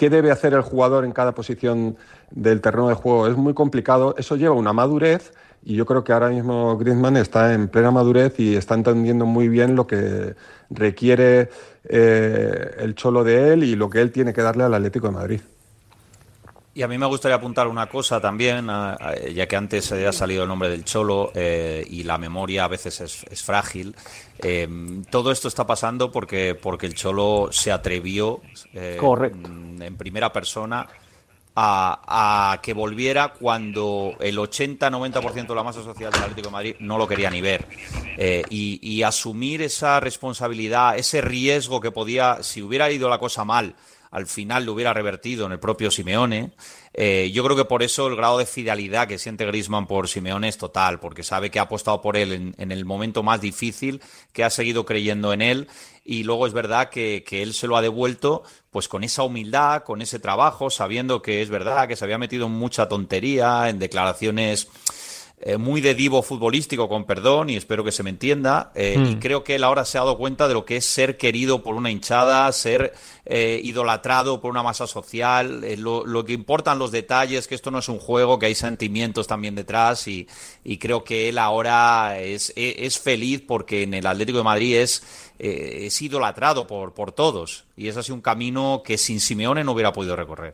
qué 0.00 0.08
debe 0.08 0.30
hacer 0.30 0.54
el 0.54 0.62
jugador 0.62 1.04
en 1.04 1.12
cada 1.12 1.32
posición 1.32 1.98
del 2.30 2.62
terreno 2.62 2.88
de 2.88 2.94
juego 2.94 3.28
es 3.28 3.36
muy 3.36 3.52
complicado. 3.52 4.14
Eso 4.16 4.34
lleva 4.34 4.54
una 4.54 4.72
madurez 4.72 5.34
y 5.62 5.74
yo 5.74 5.84
creo 5.84 6.04
que 6.04 6.14
ahora 6.14 6.30
mismo 6.30 6.78
Griezmann 6.78 7.18
está 7.18 7.52
en 7.52 7.68
plena 7.68 7.90
madurez 7.90 8.40
y 8.40 8.56
está 8.56 8.72
entendiendo 8.76 9.26
muy 9.26 9.50
bien 9.50 9.76
lo 9.76 9.86
que 9.86 10.36
requiere 10.70 11.50
eh, 11.84 12.76
el 12.78 12.94
cholo 12.94 13.24
de 13.24 13.52
él 13.52 13.62
y 13.62 13.76
lo 13.76 13.90
que 13.90 14.00
él 14.00 14.10
tiene 14.10 14.32
que 14.32 14.40
darle 14.40 14.64
al 14.64 14.72
Atlético 14.72 15.08
de 15.08 15.12
Madrid. 15.12 15.40
Y 16.72 16.82
a 16.82 16.88
mí 16.88 16.96
me 16.98 17.06
gustaría 17.06 17.34
apuntar 17.34 17.66
una 17.66 17.88
cosa 17.88 18.20
también, 18.20 18.68
ya 19.34 19.48
que 19.48 19.56
antes 19.56 19.90
ha 19.90 20.12
salido 20.12 20.44
el 20.44 20.48
nombre 20.48 20.68
del 20.68 20.84
Cholo 20.84 21.32
eh, 21.34 21.84
y 21.90 22.04
la 22.04 22.16
memoria 22.16 22.64
a 22.64 22.68
veces 22.68 23.00
es, 23.00 23.42
frágil. 23.42 23.96
Eh, 24.38 24.68
todo 25.10 25.32
esto 25.32 25.48
está 25.48 25.66
pasando 25.66 26.12
porque, 26.12 26.54
porque 26.54 26.86
el 26.86 26.94
Cholo 26.94 27.48
se 27.50 27.72
atrevió 27.72 28.40
eh, 28.72 29.00
en 29.80 29.96
primera 29.96 30.32
persona 30.32 30.86
a, 31.56 32.60
que 32.62 32.72
volviera 32.72 33.32
cuando 33.32 34.14
el 34.20 34.38
80-90% 34.38 35.48
de 35.48 35.54
la 35.56 35.64
masa 35.64 35.82
social 35.82 36.12
del 36.12 36.22
Atlético 36.22 36.48
de 36.48 36.52
Madrid 36.52 36.76
no 36.78 36.98
lo 36.98 37.08
quería 37.08 37.30
ni 37.30 37.40
ver. 37.40 37.66
y, 38.48 38.78
y 38.80 39.02
asumir 39.02 39.60
esa 39.62 39.98
responsabilidad, 39.98 40.96
ese 40.96 41.20
riesgo 41.20 41.80
que 41.80 41.90
podía, 41.90 42.44
si 42.44 42.62
hubiera 42.62 42.92
ido 42.92 43.08
la 43.08 43.18
cosa 43.18 43.44
mal, 43.44 43.74
al 44.10 44.26
final 44.26 44.64
lo 44.64 44.72
hubiera 44.72 44.92
revertido 44.92 45.46
en 45.46 45.52
el 45.52 45.60
propio 45.60 45.90
Simeone. 45.90 46.52
Eh, 46.92 47.30
yo 47.32 47.44
creo 47.44 47.56
que 47.56 47.64
por 47.64 47.82
eso 47.82 48.08
el 48.08 48.16
grado 48.16 48.38
de 48.38 48.46
fidelidad 48.46 49.06
que 49.06 49.18
siente 49.18 49.46
Grisman 49.46 49.86
por 49.86 50.08
Simeone 50.08 50.48
es 50.48 50.58
total, 50.58 50.98
porque 50.98 51.22
sabe 51.22 51.50
que 51.50 51.58
ha 51.58 51.62
apostado 51.62 52.00
por 52.00 52.16
él 52.16 52.54
en, 52.56 52.72
el 52.72 52.84
momento 52.84 53.22
más 53.22 53.40
difícil, 53.40 54.02
que 54.32 54.42
ha 54.42 54.50
seguido 54.50 54.84
creyendo 54.84 55.32
en 55.32 55.42
él 55.42 55.68
y 56.04 56.24
luego 56.24 56.46
es 56.46 56.52
verdad 56.52 56.90
que, 56.90 57.24
que, 57.26 57.42
él 57.42 57.54
se 57.54 57.66
lo 57.66 57.76
ha 57.76 57.82
devuelto 57.82 58.42
pues 58.70 58.88
con 58.88 59.04
esa 59.04 59.22
humildad, 59.22 59.84
con 59.84 60.02
ese 60.02 60.18
trabajo, 60.18 60.70
sabiendo 60.70 61.22
que 61.22 61.42
es 61.42 61.50
verdad 61.50 61.86
que 61.86 61.94
se 61.94 62.04
había 62.04 62.18
metido 62.18 62.46
en 62.46 62.52
mucha 62.52 62.88
tontería, 62.88 63.68
en 63.68 63.78
declaraciones 63.78 64.68
eh, 65.42 65.56
muy 65.56 65.80
de 65.80 65.94
divo 65.94 66.22
futbolístico, 66.22 66.86
con 66.86 67.06
perdón, 67.06 67.48
y 67.48 67.56
espero 67.56 67.82
que 67.82 67.92
se 67.92 68.02
me 68.02 68.10
entienda. 68.10 68.72
Eh, 68.74 68.96
y 68.98 69.14
hmm. 69.14 69.20
creo 69.20 69.42
que 69.42 69.54
él 69.54 69.64
ahora 69.64 69.86
se 69.86 69.96
ha 69.96 70.02
dado 70.02 70.18
cuenta 70.18 70.46
de 70.48 70.52
lo 70.52 70.66
que 70.66 70.76
es 70.76 70.84
ser 70.84 71.16
querido 71.16 71.62
por 71.62 71.76
una 71.76 71.90
hinchada, 71.90 72.52
ser 72.52 72.92
eh, 73.24 73.58
idolatrado 73.64 74.42
por 74.42 74.50
una 74.50 74.62
masa 74.62 74.86
social. 74.86 75.64
Lo, 75.78 76.24
que 76.26 76.34
importan 76.34 76.78
los 76.78 76.92
detalles, 76.92 77.48
que 77.48 77.54
esto 77.54 77.70
no 77.70 77.78
es 77.78 77.88
un 77.88 77.98
juego, 77.98 78.38
que 78.38 78.46
hay 78.46 78.54
sentimientos 78.54 79.26
también 79.26 79.54
detrás. 79.54 80.06
Y, 80.08 80.26
creo 80.78 81.04
que 81.04 81.30
él 81.30 81.38
ahora 81.38 82.20
es, 82.20 82.52
es, 82.54 82.98
feliz 82.98 83.42
porque 83.46 83.84
en 83.84 83.94
el 83.94 84.06
Atlético 84.06 84.38
de 84.38 84.44
Madrid 84.44 84.76
es, 84.76 85.02
es 85.38 86.02
idolatrado 86.02 86.66
por, 86.66 86.92
por 86.92 87.12
todos. 87.12 87.64
Y 87.78 87.88
es 87.88 87.96
así 87.96 88.12
un 88.12 88.20
camino 88.20 88.82
que 88.84 88.98
sin 88.98 89.20
Simeone 89.20 89.64
no 89.64 89.72
hubiera 89.72 89.92
podido 89.94 90.16
recorrer. 90.16 90.52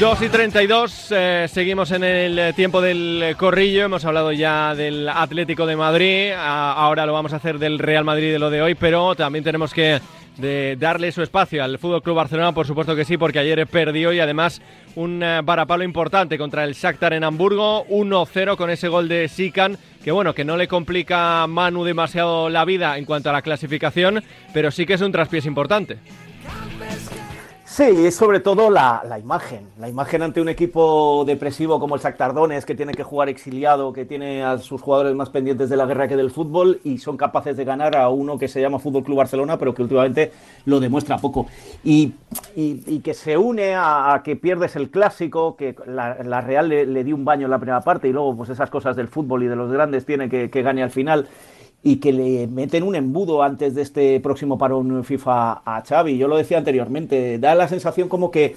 2 0.00 0.22
y 0.22 0.28
32, 0.30 1.08
eh, 1.10 1.46
seguimos 1.52 1.90
en 1.90 2.04
el 2.04 2.54
tiempo 2.54 2.80
del 2.80 3.34
corrillo, 3.36 3.84
hemos 3.84 4.02
hablado 4.06 4.32
ya 4.32 4.74
del 4.74 5.06
Atlético 5.06 5.66
de 5.66 5.76
Madrid, 5.76 6.32
ahora 6.34 7.04
lo 7.04 7.12
vamos 7.12 7.34
a 7.34 7.36
hacer 7.36 7.58
del 7.58 7.78
Real 7.78 8.02
Madrid 8.02 8.32
de 8.32 8.38
lo 8.38 8.48
de 8.48 8.62
hoy, 8.62 8.74
pero 8.74 9.14
también 9.14 9.44
tenemos 9.44 9.74
que 9.74 10.00
darle 10.78 11.12
su 11.12 11.20
espacio 11.20 11.62
al 11.62 11.78
Fútbol 11.78 12.02
Club 12.02 12.16
Barcelona, 12.16 12.52
por 12.52 12.66
supuesto 12.66 12.96
que 12.96 13.04
sí, 13.04 13.18
porque 13.18 13.40
ayer 13.40 13.66
perdió 13.66 14.10
y 14.14 14.20
además 14.20 14.62
un 14.94 15.22
eh, 15.22 15.42
varapalo 15.44 15.84
importante 15.84 16.38
contra 16.38 16.64
el 16.64 16.72
Shakhtar 16.72 17.12
en 17.12 17.22
Hamburgo, 17.22 17.84
1-0 17.88 18.56
con 18.56 18.70
ese 18.70 18.88
gol 18.88 19.06
de 19.06 19.28
Sikan, 19.28 19.76
que 20.02 20.12
bueno, 20.12 20.34
que 20.34 20.46
no 20.46 20.56
le 20.56 20.66
complica 20.66 21.42
a 21.42 21.46
Manu 21.46 21.84
demasiado 21.84 22.48
la 22.48 22.64
vida 22.64 22.96
en 22.96 23.04
cuanto 23.04 23.28
a 23.28 23.34
la 23.34 23.42
clasificación, 23.42 24.24
pero 24.54 24.70
sí 24.70 24.86
que 24.86 24.94
es 24.94 25.02
un 25.02 25.12
traspiés 25.12 25.44
importante. 25.44 25.98
Sí, 27.80 28.06
es 28.06 28.14
sobre 28.14 28.40
todo 28.40 28.68
la, 28.68 29.02
imagen. 29.18 29.66
La 29.78 29.88
imagen 29.88 30.20
ante 30.20 30.42
un 30.42 30.50
equipo 30.50 31.24
depresivo 31.26 31.80
como 31.80 31.94
el 31.94 32.02
Sactardones, 32.02 32.66
que 32.66 32.74
tiene 32.74 32.92
que 32.92 33.04
jugar 33.04 33.30
exiliado, 33.30 33.94
que 33.94 34.04
tiene 34.04 34.44
a 34.44 34.58
sus 34.58 34.82
jugadores 34.82 35.14
más 35.14 35.30
pendientes 35.30 35.70
de 35.70 35.78
la 35.78 35.86
guerra 35.86 36.06
que 36.06 36.14
del 36.14 36.30
fútbol, 36.30 36.78
y 36.84 36.98
son 36.98 37.16
capaces 37.16 37.56
de 37.56 37.64
ganar 37.64 37.96
a 37.96 38.10
uno 38.10 38.36
que 38.36 38.48
se 38.48 38.60
llama 38.60 38.80
Fútbol 38.80 39.02
Club 39.02 39.16
Barcelona, 39.16 39.56
pero 39.56 39.72
que 39.72 39.80
últimamente 39.80 40.30
lo 40.66 40.78
demuestra 40.78 41.16
poco. 41.16 41.46
Y, 41.82 42.12
que 43.02 43.14
se 43.14 43.38
une 43.38 43.74
a, 43.74 44.20
que 44.22 44.36
pierdes 44.36 44.76
el 44.76 44.90
clásico, 44.90 45.56
que 45.56 45.74
la, 45.86 46.42
Real 46.42 46.68
le, 46.68 47.02
dio 47.02 47.16
un 47.16 47.24
baño 47.24 47.46
en 47.46 47.50
la 47.50 47.58
primera 47.58 47.80
parte, 47.80 48.08
y 48.08 48.12
luego, 48.12 48.36
pues 48.36 48.50
esas 48.50 48.68
cosas 48.68 48.94
del 48.94 49.08
fútbol 49.08 49.44
y 49.44 49.46
de 49.46 49.56
los 49.56 49.72
grandes 49.72 50.04
tiene 50.04 50.28
que, 50.28 50.50
que 50.50 50.60
gane 50.60 50.82
al 50.82 50.90
final 50.90 51.28
y 51.82 51.96
que 51.96 52.12
le 52.12 52.46
meten 52.46 52.82
un 52.82 52.94
embudo 52.94 53.42
antes 53.42 53.74
de 53.74 53.82
este 53.82 54.20
próximo 54.20 54.58
parón 54.58 55.04
FIFA 55.04 55.62
a 55.64 55.82
Xavi. 55.86 56.18
Yo 56.18 56.28
lo 56.28 56.36
decía 56.36 56.58
anteriormente, 56.58 57.38
da 57.38 57.54
la 57.54 57.68
sensación 57.68 58.08
como 58.08 58.30
que, 58.30 58.56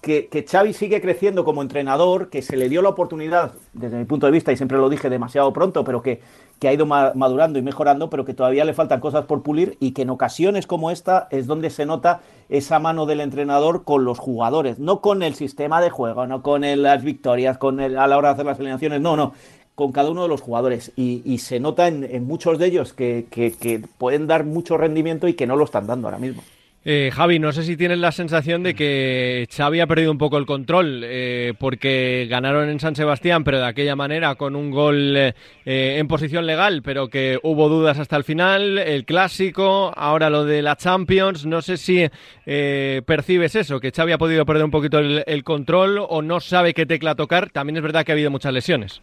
que, 0.00 0.46
Xavi 0.48 0.72
sigue 0.72 1.00
creciendo 1.00 1.44
como 1.44 1.62
entrenador, 1.62 2.30
que 2.30 2.42
se 2.42 2.56
le 2.56 2.68
dio 2.68 2.82
la 2.82 2.90
oportunidad, 2.90 3.52
desde 3.72 3.98
mi 3.98 4.04
punto 4.04 4.26
de 4.26 4.32
vista, 4.32 4.52
y 4.52 4.56
siempre 4.56 4.78
lo 4.78 4.88
dije 4.88 5.10
demasiado 5.10 5.52
pronto, 5.52 5.82
pero 5.82 6.02
que, 6.02 6.20
que 6.60 6.68
ha 6.68 6.72
ido 6.72 6.86
madurando 6.86 7.58
y 7.58 7.62
mejorando, 7.62 8.08
pero 8.08 8.24
que 8.24 8.32
todavía 8.32 8.64
le 8.64 8.74
faltan 8.74 9.00
cosas 9.00 9.24
por 9.24 9.42
pulir 9.42 9.76
y 9.80 9.90
que 9.90 10.02
en 10.02 10.10
ocasiones 10.10 10.68
como 10.68 10.92
esta 10.92 11.26
es 11.32 11.48
donde 11.48 11.70
se 11.70 11.84
nota 11.84 12.20
esa 12.48 12.78
mano 12.78 13.06
del 13.06 13.20
entrenador 13.20 13.82
con 13.82 14.04
los 14.04 14.20
jugadores, 14.20 14.78
no 14.78 15.00
con 15.00 15.24
el 15.24 15.34
sistema 15.34 15.80
de 15.80 15.90
juego, 15.90 16.28
no 16.28 16.42
con 16.42 16.62
las 16.80 17.02
victorias, 17.02 17.58
con 17.58 17.80
el, 17.80 17.98
a 17.98 18.06
la 18.06 18.16
hora 18.16 18.28
de 18.28 18.34
hacer 18.34 18.46
las 18.46 18.60
alineaciones, 18.60 19.00
no, 19.00 19.16
no, 19.16 19.32
con 19.76 19.92
cada 19.92 20.10
uno 20.10 20.22
de 20.22 20.28
los 20.28 20.40
jugadores 20.40 20.90
y, 20.96 21.38
se 21.38 21.60
nota 21.60 21.86
en, 21.86 22.26
muchos 22.26 22.58
de 22.58 22.66
ellos 22.66 22.94
que, 22.94 23.26
pueden 23.98 24.26
dar 24.26 24.44
mucho 24.44 24.76
rendimiento 24.78 25.28
y 25.28 25.34
que 25.34 25.46
no 25.46 25.54
lo 25.54 25.66
están 25.66 25.86
dando 25.86 26.08
ahora 26.08 26.18
mismo. 26.18 26.42
Eh, 26.88 27.10
Javi, 27.12 27.40
no 27.40 27.52
sé 27.52 27.64
si 27.64 27.76
tienes 27.76 27.98
la 27.98 28.12
sensación 28.12 28.62
de 28.62 28.74
que 28.74 29.48
Xavi 29.54 29.80
ha 29.80 29.88
perdido 29.88 30.12
un 30.12 30.18
poco 30.18 30.38
el 30.38 30.46
control, 30.46 31.02
eh, 31.04 31.52
porque 31.58 32.28
ganaron 32.30 32.68
en 32.68 32.78
San 32.78 32.94
Sebastián, 32.94 33.42
pero 33.42 33.58
de 33.58 33.66
aquella 33.66 33.96
manera, 33.96 34.36
con 34.36 34.54
un 34.54 34.70
gol 34.70 35.16
eh, 35.16 35.34
en 35.64 36.06
posición 36.06 36.46
legal, 36.46 36.82
pero 36.82 37.08
que 37.08 37.40
hubo 37.42 37.68
dudas 37.68 37.98
hasta 37.98 38.16
el 38.16 38.22
final, 38.22 38.78
el 38.78 39.04
clásico, 39.04 39.92
ahora 39.96 40.30
lo 40.30 40.44
de 40.44 40.62
la 40.62 40.76
Champions, 40.76 41.44
no 41.44 41.60
sé 41.60 41.76
si 41.76 42.06
percibes 42.44 43.56
eso, 43.56 43.80
que 43.80 43.90
Xavi 43.90 44.12
ha 44.12 44.18
podido 44.18 44.46
perder 44.46 44.64
un 44.64 44.70
poquito 44.70 45.00
el 45.00 45.44
control 45.44 45.98
o 46.08 46.22
no 46.22 46.38
sabe 46.38 46.72
qué 46.72 46.86
tecla 46.86 47.16
tocar, 47.16 47.50
también 47.50 47.76
es 47.78 47.82
verdad 47.82 48.06
que 48.06 48.12
ha 48.12 48.14
habido 48.14 48.30
muchas 48.30 48.52
lesiones. 48.52 49.02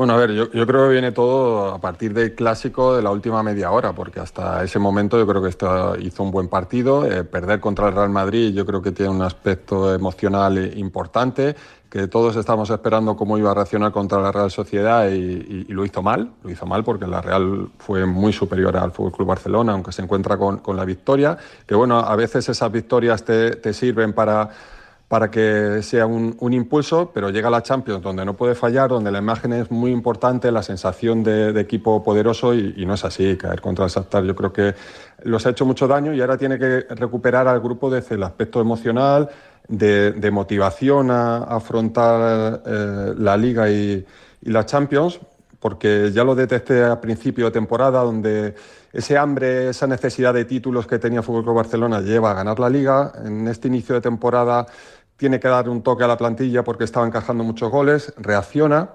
Bueno, 0.00 0.14
a 0.14 0.16
ver, 0.16 0.32
yo, 0.32 0.48
creo 0.48 0.86
que 0.86 0.92
viene 0.92 1.12
todo 1.12 1.74
a 1.74 1.78
partir 1.78 2.14
del 2.14 2.34
clásico 2.34 2.96
de 2.96 3.02
la 3.02 3.10
última 3.10 3.42
media 3.42 3.70
hora, 3.70 3.92
porque 3.92 4.18
hasta 4.18 4.64
ese 4.64 4.78
momento 4.78 5.18
yo 5.18 5.26
creo 5.26 5.42
que 5.42 5.50
esto 5.50 5.94
hizo 5.98 6.22
un 6.22 6.30
buen 6.30 6.48
partido. 6.48 7.04
Eh, 7.04 7.22
perder 7.22 7.60
contra 7.60 7.88
el 7.88 7.94
Real 7.94 8.08
Madrid 8.08 8.54
yo 8.54 8.64
creo 8.64 8.80
que 8.80 8.92
tiene 8.92 9.12
un 9.12 9.20
aspecto 9.20 9.94
emocional 9.94 10.72
importante, 10.78 11.54
que 11.90 12.08
todos 12.08 12.34
estamos 12.36 12.70
esperando 12.70 13.14
cómo 13.14 13.36
iba 13.36 13.50
a 13.50 13.54
reaccionar 13.54 13.92
contra 13.92 14.22
la 14.22 14.32
Real 14.32 14.50
Sociedad 14.50 15.06
y, 15.10 15.64
lo 15.68 15.84
hizo 15.84 16.02
mal. 16.02 16.30
Lo 16.44 16.48
hizo 16.48 16.64
mal 16.64 16.82
porque 16.82 17.06
la 17.06 17.20
Real 17.20 17.68
fue 17.76 18.06
muy 18.06 18.32
superior 18.32 18.78
al 18.78 18.92
Club 18.92 19.26
Barcelona, 19.26 19.72
aunque 19.74 19.92
se 19.92 20.00
encuentra 20.00 20.38
con, 20.38 20.62
la 20.74 20.86
victoria. 20.86 21.36
Que 21.66 21.74
bueno, 21.74 21.98
a 21.98 22.16
veces 22.16 22.48
esas 22.48 22.72
victorias 22.72 23.22
te 23.22 23.74
sirven 23.74 24.14
para 24.14 24.48
para 25.10 25.28
que 25.28 25.82
sea 25.82 26.06
un, 26.06 26.52
impulso, 26.52 27.10
pero 27.12 27.30
llega 27.30 27.50
la 27.50 27.64
Champions 27.64 28.00
donde 28.00 28.24
no 28.24 28.36
puede 28.36 28.54
fallar, 28.54 28.90
donde 28.90 29.10
la 29.10 29.18
imagen 29.18 29.52
es 29.52 29.68
muy 29.68 29.90
importante, 29.90 30.52
la 30.52 30.62
sensación 30.62 31.24
de, 31.24 31.50
equipo 31.60 32.04
poderoso 32.04 32.54
y, 32.54 32.86
no 32.86 32.94
es 32.94 33.04
así. 33.04 33.36
Caer 33.36 33.60
contra 33.60 33.86
el 33.86 33.90
Shakhtar 33.90 34.22
yo 34.22 34.36
creo 34.36 34.52
que 34.52 34.72
los 35.24 35.44
ha 35.46 35.50
hecho 35.50 35.66
mucho 35.66 35.88
daño 35.88 36.14
y 36.14 36.20
ahora 36.20 36.38
tiene 36.38 36.60
que 36.60 36.86
recuperar 36.90 37.48
al 37.48 37.58
grupo 37.58 37.90
desde 37.90 38.14
el 38.14 38.22
aspecto 38.22 38.60
emocional, 38.60 39.28
de, 39.66 40.30
motivación 40.30 41.10
a, 41.10 41.38
afrontar 41.38 42.62
eh, 42.64 43.14
la 43.18 43.36
Liga 43.36 43.68
y, 43.68 44.06
y 44.42 44.50
la 44.50 44.64
Champions, 44.64 45.18
porque 45.58 46.12
ya 46.12 46.22
lo 46.22 46.36
detecté 46.36 46.84
a 46.84 47.00
principio 47.00 47.46
de 47.46 47.50
temporada, 47.50 48.04
donde 48.04 48.54
ese 48.92 49.16
hambre, 49.16 49.70
esa 49.70 49.86
necesidad 49.86 50.34
de 50.34 50.44
títulos 50.44 50.86
que 50.86 50.98
tenía 50.98 51.22
Fútbol 51.22 51.44
Club 51.44 51.56
Barcelona 51.56 52.00
lleva 52.00 52.30
a 52.30 52.34
ganar 52.34 52.58
la 52.58 52.68
Liga. 52.68 53.12
En 53.24 53.46
este 53.46 53.68
inicio 53.68 53.94
de 53.94 54.00
temporada 54.00 54.66
tiene 55.20 55.38
que 55.38 55.48
dar 55.48 55.68
un 55.68 55.82
toque 55.82 56.02
a 56.02 56.06
la 56.06 56.16
plantilla 56.16 56.64
porque 56.64 56.84
estaba 56.84 57.06
encajando 57.06 57.44
muchos 57.44 57.70
goles, 57.70 58.14
reacciona, 58.16 58.88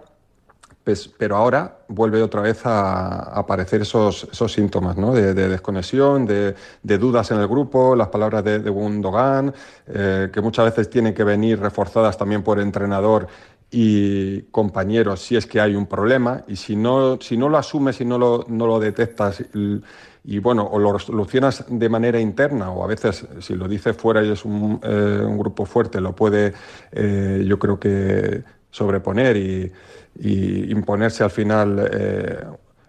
pues, 0.84 1.08
pero 1.08 1.36
ahora 1.36 1.82
vuelve 1.88 2.20
otra 2.24 2.41
vez 2.41 2.65
a, 2.65 3.38
aparecer 3.38 3.84
esos, 3.84 4.27
esos 4.32 4.51
síntomas 4.51 4.98
¿no? 4.98 5.13
de, 5.13 5.36
desconexión, 5.36 6.25
de, 6.25 6.55
dudas 6.98 7.29
en 7.29 7.38
el 7.38 7.48
grupo, 7.48 7.96
las 7.96 8.08
palabras 8.08 8.44
de, 8.44 8.58
de 8.58 8.70
Gundogan, 8.72 9.53
eh, 9.86 10.32
que 10.34 10.41
muchas 10.41 10.65
veces 10.65 10.89
tienen 10.89 11.13
que 11.13 11.24
venir 11.24 11.60
reforzadas 11.60 12.17
también 12.17 12.41
por 12.41 12.60
entrenador 12.60 13.27
y 13.70 14.41
compañeros 14.50 15.22
si 15.22 15.36
es 15.36 15.46
que 15.46 15.62
hay 15.62 15.75
un 15.75 15.86
problema 15.86 16.44
y 16.48 16.55
si 16.55 16.75
no, 16.75 17.22
si 17.22 17.38
no 17.38 17.50
lo 17.50 17.60
asumes, 17.60 17.98
si 17.98 18.05
no 18.05 18.17
lo, 18.17 18.46
no 18.48 18.65
lo 18.65 18.79
detectas 18.79 19.44
y 20.27 20.39
bueno, 20.39 20.63
o 20.63 20.79
lo 20.79 20.98
solucionas 20.98 21.65
de 21.67 21.88
manera 21.88 22.20
interna 22.20 22.72
o 22.72 22.84
a 22.84 22.88
veces 22.88 23.27
si 23.39 23.53
lo 23.53 23.67
dices 23.67 23.96
fuera 23.96 24.24
y 24.24 24.32
es 24.32 24.44
un, 24.44 24.79
eh, 24.82 25.22
un 25.24 25.38
grupo 25.38 25.65
fuerte, 25.65 26.01
lo 26.01 26.15
puede 26.15 26.53
eh, 26.91 27.44
yo 27.48 27.60
creo 27.60 27.79
que 27.79 28.44
sobreponer 28.72 29.38
y, 29.38 29.72
imponerse 30.17 31.24
al 31.25 31.29
final 31.29 31.89
eh, 31.91 32.44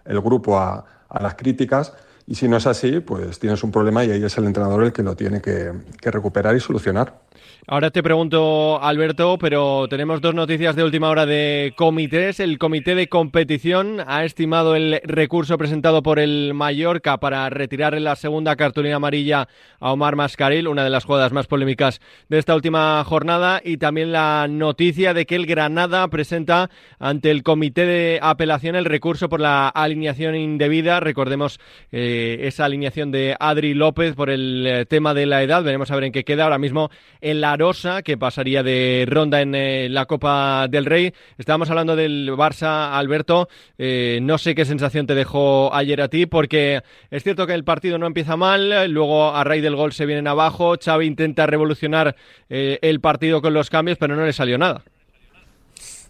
el 0.05 0.21
grupo 0.21 0.57
a, 0.57 0.85
las 1.21 1.35
críticas. 1.35 1.93
Y 2.25 2.35
si 2.35 2.47
no 2.47 2.57
es 2.57 2.67
así, 2.67 3.01
pues 3.01 3.39
tienes 3.39 3.63
un 3.63 3.71
problema 3.71 4.03
y 4.03 4.11
ahí 4.11 4.23
es 4.23 4.37
el 4.37 4.45
entrenador 4.45 4.83
el 4.83 4.93
que 4.93 5.03
lo 5.03 5.15
tiene 5.15 5.41
que 5.41 5.71
recuperar 6.11 6.55
y 6.55 6.59
solucionar. 6.59 7.21
Ahora 7.69 7.91
te 7.91 8.01
pregunto, 8.01 8.81
Alberto, 8.81 9.37
pero 9.37 9.89
tenemos 9.89 10.21
dos 10.21 10.33
noticias 10.33 10.73
de 10.77 10.85
última 10.85 11.09
hora 11.09 11.25
de 11.25 11.73
comités. 11.75 12.39
El 12.39 12.57
comité 12.57 12.95
de 12.95 13.09
competición 13.09 14.01
ha 14.07 14.23
estimado 14.23 14.73
el 14.77 15.01
recurso 15.03 15.57
presentado 15.57 16.01
por 16.01 16.17
el 16.17 16.53
Mallorca 16.53 17.17
para 17.17 17.49
retirar 17.49 17.99
la 17.99 18.15
segunda 18.15 18.55
cartulina 18.55 18.95
amarilla 18.95 19.49
a 19.81 19.91
Omar 19.91 20.15
Mascaril, 20.15 20.69
una 20.69 20.85
de 20.85 20.89
las 20.89 21.03
jugadas 21.03 21.33
más 21.33 21.47
polémicas 21.47 21.99
de 22.29 22.37
esta 22.37 22.55
última 22.55 23.03
jornada, 23.03 23.61
y 23.61 23.75
también 23.75 24.13
la 24.13 24.47
noticia 24.49 25.13
de 25.13 25.25
que 25.25 25.35
el 25.35 25.45
Granada 25.45 26.07
presenta 26.07 26.69
ante 26.99 27.31
el 27.31 27.43
comité 27.43 27.85
de 27.85 28.19
apelación 28.21 28.77
el 28.77 28.85
recurso 28.85 29.27
por 29.27 29.41
la 29.41 29.67
alineación 29.67 30.37
indebida. 30.37 31.01
Recordemos 31.01 31.59
eh, 31.91 32.37
esa 32.43 32.63
alineación 32.63 33.11
de 33.11 33.35
Adri 33.37 33.73
López 33.73 34.15
por 34.15 34.29
el 34.29 34.65
eh, 34.65 34.85
tema 34.85 35.13
de 35.13 35.25
la 35.25 35.43
edad. 35.43 35.63
Veremos 35.63 35.91
a 35.91 35.95
ver 35.95 36.05
en 36.05 36.13
qué 36.13 36.23
queda 36.23 36.45
ahora 36.45 36.59
mismo 36.59 36.89
en 37.19 37.41
la 37.41 37.56
Que 38.03 38.17
pasaría 38.17 38.61
de 38.61 39.05
ronda 39.07 39.41
en 39.41 39.55
eh, 39.55 39.89
la 39.89 40.05
Copa 40.05 40.67
del 40.69 40.85
Rey. 40.85 41.11
Estábamos 41.39 41.69
hablando 41.71 41.95
del 41.95 42.31
Barça, 42.33 42.91
Alberto. 42.93 43.49
Eh, 43.79 44.19
no 44.21 44.37
sé 44.37 44.53
qué 44.53 44.63
sensación 44.63 45.07
te 45.07 45.15
dejó 45.15 45.73
ayer 45.73 46.01
a 46.01 46.07
ti, 46.07 46.27
porque 46.27 46.83
es 47.09 47.23
cierto 47.23 47.47
que 47.47 47.55
el 47.55 47.63
partido 47.63 47.97
no 47.97 48.05
empieza 48.05 48.37
mal, 48.37 48.91
luego 48.91 49.33
a 49.33 49.43
raíz 49.43 49.63
del 49.63 49.75
gol 49.75 49.91
se 49.91 50.05
vienen 50.05 50.27
abajo. 50.27 50.75
Xavi 50.79 51.07
intenta 51.07 51.47
revolucionar 51.47 52.15
eh, 52.47 52.77
el 52.83 53.01
partido 53.01 53.41
con 53.41 53.55
los 53.55 53.71
cambios, 53.71 53.97
pero 53.97 54.15
no 54.15 54.23
le 54.23 54.33
salió 54.33 54.59
nada. 54.59 54.83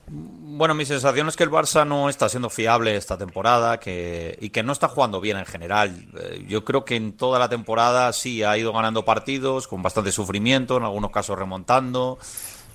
Bueno, 0.09 0.73
mi 0.73 0.85
sensación 0.85 1.27
es 1.27 1.35
que 1.35 1.43
el 1.43 1.51
Barça 1.51 1.85
no 1.85 2.09
está 2.09 2.29
siendo 2.29 2.49
fiable 2.49 2.95
esta 2.95 3.17
temporada 3.17 3.79
que, 3.79 4.37
y 4.39 4.49
que 4.49 4.63
no 4.63 4.71
está 4.71 4.87
jugando 4.87 5.19
bien 5.19 5.37
en 5.37 5.45
general. 5.45 6.07
Eh, 6.17 6.45
yo 6.47 6.63
creo 6.63 6.85
que 6.85 6.95
en 6.95 7.11
toda 7.11 7.39
la 7.39 7.49
temporada 7.49 8.11
sí 8.13 8.41
ha 8.41 8.57
ido 8.57 8.71
ganando 8.71 9.03
partidos 9.03 9.67
con 9.67 9.83
bastante 9.83 10.13
sufrimiento, 10.13 10.77
en 10.77 10.83
algunos 10.83 11.11
casos 11.11 11.37
remontando. 11.37 12.17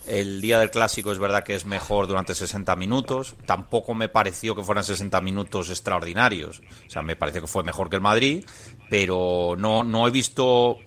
El 0.06 0.40
día 0.40 0.58
del 0.58 0.70
clásico 0.70 1.10
es 1.10 1.18
verdad 1.18 1.44
que 1.44 1.54
es 1.54 1.64
mejor 1.64 2.06
durante 2.06 2.34
60 2.34 2.76
minutos. 2.76 3.34
Tampoco 3.46 3.94
me 3.94 4.08
pareció 4.08 4.54
que 4.54 4.62
fueran 4.62 4.84
60 4.84 5.20
minutos 5.22 5.70
extraordinarios. 5.70 6.60
O 6.86 6.90
sea, 6.90 7.02
me 7.02 7.16
pareció 7.16 7.40
que 7.40 7.46
fue 7.46 7.62
mejor 7.62 7.88
que 7.88 7.96
el 7.96 8.02
Madrid, 8.02 8.44
pero 8.90 9.54
no, 9.56 9.84
no 9.84 10.06
he 10.06 10.10
visto 10.10 10.78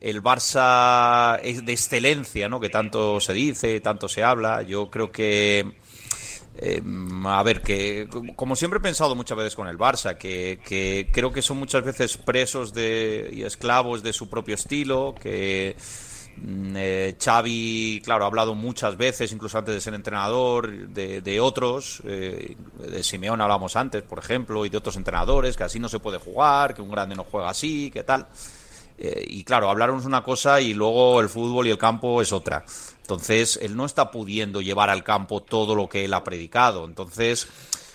el 0.00 0.22
Barça 0.22 1.40
de 1.40 1.72
excelencia, 1.72 2.48
¿no? 2.48 2.60
Que 2.60 2.68
tanto 2.68 3.20
se 3.20 3.32
dice, 3.32 3.80
tanto 3.80 4.08
se 4.08 4.22
habla. 4.22 4.62
Yo 4.62 4.90
creo 4.90 5.10
que 5.10 5.76
eh, 6.58 6.82
a 7.26 7.42
ver, 7.42 7.60
que 7.60 8.08
como 8.34 8.56
siempre 8.56 8.78
he 8.78 8.82
pensado 8.82 9.14
muchas 9.14 9.36
veces 9.36 9.54
con 9.54 9.68
el 9.68 9.76
Barça, 9.76 10.16
que, 10.16 11.08
creo 11.12 11.32
que 11.32 11.42
son 11.42 11.58
muchas 11.58 11.84
veces 11.84 12.16
presos 12.16 12.72
de, 12.72 13.30
y 13.32 13.42
esclavos 13.42 14.02
de 14.02 14.12
su 14.14 14.28
propio 14.30 14.54
estilo, 14.54 15.14
que 15.20 15.76
mm, 16.36 16.74
eh, 16.76 17.16
Xavi, 17.22 18.00
claro, 18.02 18.24
ha 18.24 18.28
hablado 18.28 18.54
muchas 18.54 18.96
veces, 18.96 19.32
incluso 19.32 19.58
antes 19.58 19.74
de 19.74 19.80
ser 19.82 19.92
entrenador, 19.92 20.88
de, 20.88 21.40
otros, 21.40 22.00
eh, 22.04 22.56
de 22.78 23.02
Simeón 23.02 23.42
hablamos 23.42 23.76
antes, 23.76 24.02
por 24.02 24.18
ejemplo, 24.18 24.64
y 24.64 24.70
de 24.70 24.78
otros 24.78 24.96
entrenadores, 24.96 25.56
que 25.58 25.64
así 25.64 25.78
no 25.78 25.90
se 25.90 26.00
puede 26.00 26.18
jugar, 26.18 26.74
que 26.74 26.80
un 26.80 26.90
grande 26.90 27.16
no 27.16 27.24
juega 27.24 27.50
así, 27.50 27.90
que 27.90 28.02
tal. 28.02 28.26
Eh, 28.98 29.24
y 29.28 29.44
claro, 29.44 29.70
hablaron 29.70 30.04
una 30.06 30.22
cosa 30.22 30.60
y 30.60 30.72
luego 30.72 31.20
el 31.20 31.28
fútbol 31.28 31.66
y 31.66 31.70
el 31.70 31.78
campo 31.78 32.22
es 32.22 32.32
otra. 32.32 32.64
Entonces, 33.02 33.58
él 33.62 33.76
no 33.76 33.84
está 33.84 34.10
pudiendo 34.10 34.60
llevar 34.60 34.90
al 34.90 35.04
campo 35.04 35.42
todo 35.42 35.74
lo 35.74 35.88
que 35.88 36.04
él 36.04 36.14
ha 36.14 36.24
predicado. 36.24 36.84
Entonces, 36.84 37.46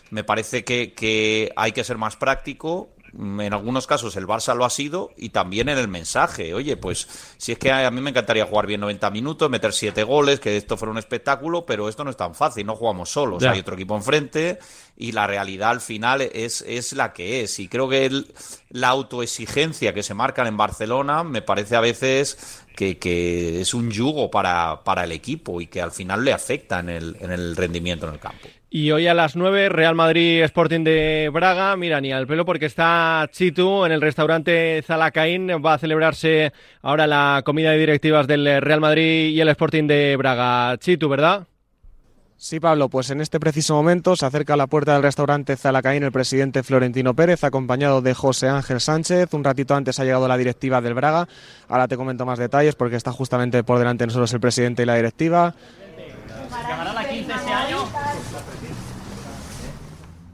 me 0.09 0.23
parece 0.23 0.63
que, 0.63 1.51
hay 1.55 1.71
que 1.71 1.83
ser 1.83 1.97
más 1.97 2.15
práctico. 2.15 2.89
En 3.17 3.53
algunos 3.53 3.87
casos 3.87 4.15
el 4.15 4.25
Barça 4.25 4.55
lo 4.55 4.63
ha 4.63 4.69
sido 4.69 5.11
y 5.17 5.29
también 5.29 5.69
en 5.69 5.77
el 5.77 5.87
mensaje. 5.87 6.53
Oye, 6.53 6.77
pues 6.77 7.07
si 7.37 7.51
es 7.51 7.57
que 7.57 7.71
a 7.71 7.91
mí 7.91 8.01
me 8.01 8.11
encantaría 8.11 8.45
jugar 8.45 8.67
bien 8.67 8.81
90 8.81 9.09
minutos, 9.11 9.49
meter 9.49 9.73
7 9.73 10.03
goles, 10.03 10.39
que 10.39 10.55
esto 10.55 10.77
fuera 10.77 10.91
un 10.91 10.97
espectáculo, 10.97 11.65
pero 11.65 11.89
esto 11.89 12.03
no 12.03 12.09
es 12.09 12.17
tan 12.17 12.35
fácil, 12.35 12.65
no 12.65 12.75
jugamos 12.75 13.09
solos, 13.09 13.43
hay 13.43 13.59
otro 13.59 13.75
equipo 13.75 13.95
enfrente 13.95 14.59
y 14.95 15.11
la 15.11 15.27
realidad 15.27 15.71
al 15.71 15.81
final 15.81 16.21
es, 16.21 16.61
es 16.61 16.93
la 16.93 17.11
que 17.11 17.41
es. 17.41 17.59
Y 17.59 17.67
creo 17.67 17.89
que 17.89 18.23
la 18.69 18.89
autoexigencia 18.89 19.93
que 19.93 20.03
se 20.03 20.13
marcan 20.13 20.47
en 20.47 20.57
Barcelona 20.57 21.23
me 21.23 21.41
parece 21.41 21.75
a 21.75 21.81
veces 21.81 22.61
que, 22.75 22.97
que 22.97 23.61
es 23.61 23.73
un 23.73 23.91
yugo 23.91 24.31
para, 24.31 24.83
para, 24.83 25.03
el 25.03 25.11
equipo 25.11 25.59
y 25.59 25.67
que 25.67 25.81
al 25.81 25.91
final 25.91 26.23
le 26.23 26.33
afecta 26.33 26.79
en 26.79 26.89
el, 26.89 27.17
en 27.19 27.31
el 27.31 27.55
rendimiento 27.55 28.07
en 28.07 28.13
el 28.13 28.19
campo. 28.19 28.47
Y 28.73 28.89
hoy 28.91 29.05
a 29.07 29.13
las 29.13 29.35
9, 29.35 29.67
Real 29.67 29.95
Madrid 29.95 30.43
Sporting 30.43 30.85
de 30.85 31.29
Braga. 31.33 31.75
Mira, 31.75 31.99
ni 31.99 32.13
al 32.13 32.25
pelo 32.25 32.45
porque 32.45 32.67
está 32.67 33.27
Chitu 33.29 33.83
en 33.83 33.91
el 33.91 33.99
restaurante 33.99 34.81
Zalacaín. 34.87 35.49
Va 35.49 35.73
a 35.73 35.77
celebrarse 35.77 36.53
ahora 36.81 37.05
la 37.05 37.41
comida 37.43 37.71
de 37.71 37.79
directivas 37.79 38.27
del 38.27 38.61
Real 38.61 38.79
Madrid 38.79 39.31
y 39.31 39.41
el 39.41 39.49
Sporting 39.49 39.87
de 39.87 40.15
Braga. 40.15 40.77
Chitu, 40.77 41.09
¿verdad? 41.09 41.47
Sí, 42.37 42.61
Pablo, 42.61 42.87
pues 42.87 43.09
en 43.09 43.19
este 43.19 43.41
preciso 43.41 43.75
momento 43.75 44.15
se 44.15 44.25
acerca 44.25 44.53
a 44.53 44.57
la 44.57 44.67
puerta 44.67 44.93
del 44.93 45.03
restaurante 45.03 45.57
Zalacaín 45.57 46.03
el 46.03 46.13
presidente 46.13 46.63
Florentino 46.63 47.13
Pérez, 47.13 47.43
acompañado 47.43 48.01
de 48.01 48.13
José 48.13 48.47
Ángel 48.47 48.79
Sánchez. 48.79 49.33
Un 49.33 49.43
ratito 49.43 49.75
antes 49.75 49.99
ha 49.99 50.05
llegado 50.05 50.29
la 50.29 50.37
directiva 50.37 50.79
del 50.79 50.93
Braga. 50.93 51.27
Ahora 51.67 51.89
te 51.89 51.97
comento 51.97 52.25
más 52.25 52.39
detalles 52.39 52.75
porque 52.75 52.95
está 52.95 53.11
justamente 53.11 53.65
por 53.65 53.79
delante 53.79 54.03
de 54.03 54.07
nosotros 54.07 54.33
el 54.33 54.39
presidente 54.39 54.81
y 54.81 54.85
la 54.85 54.95
directiva. 54.95 55.53
la 56.49 57.07
15 57.07 57.31
este 57.31 57.51
año? 57.51 57.77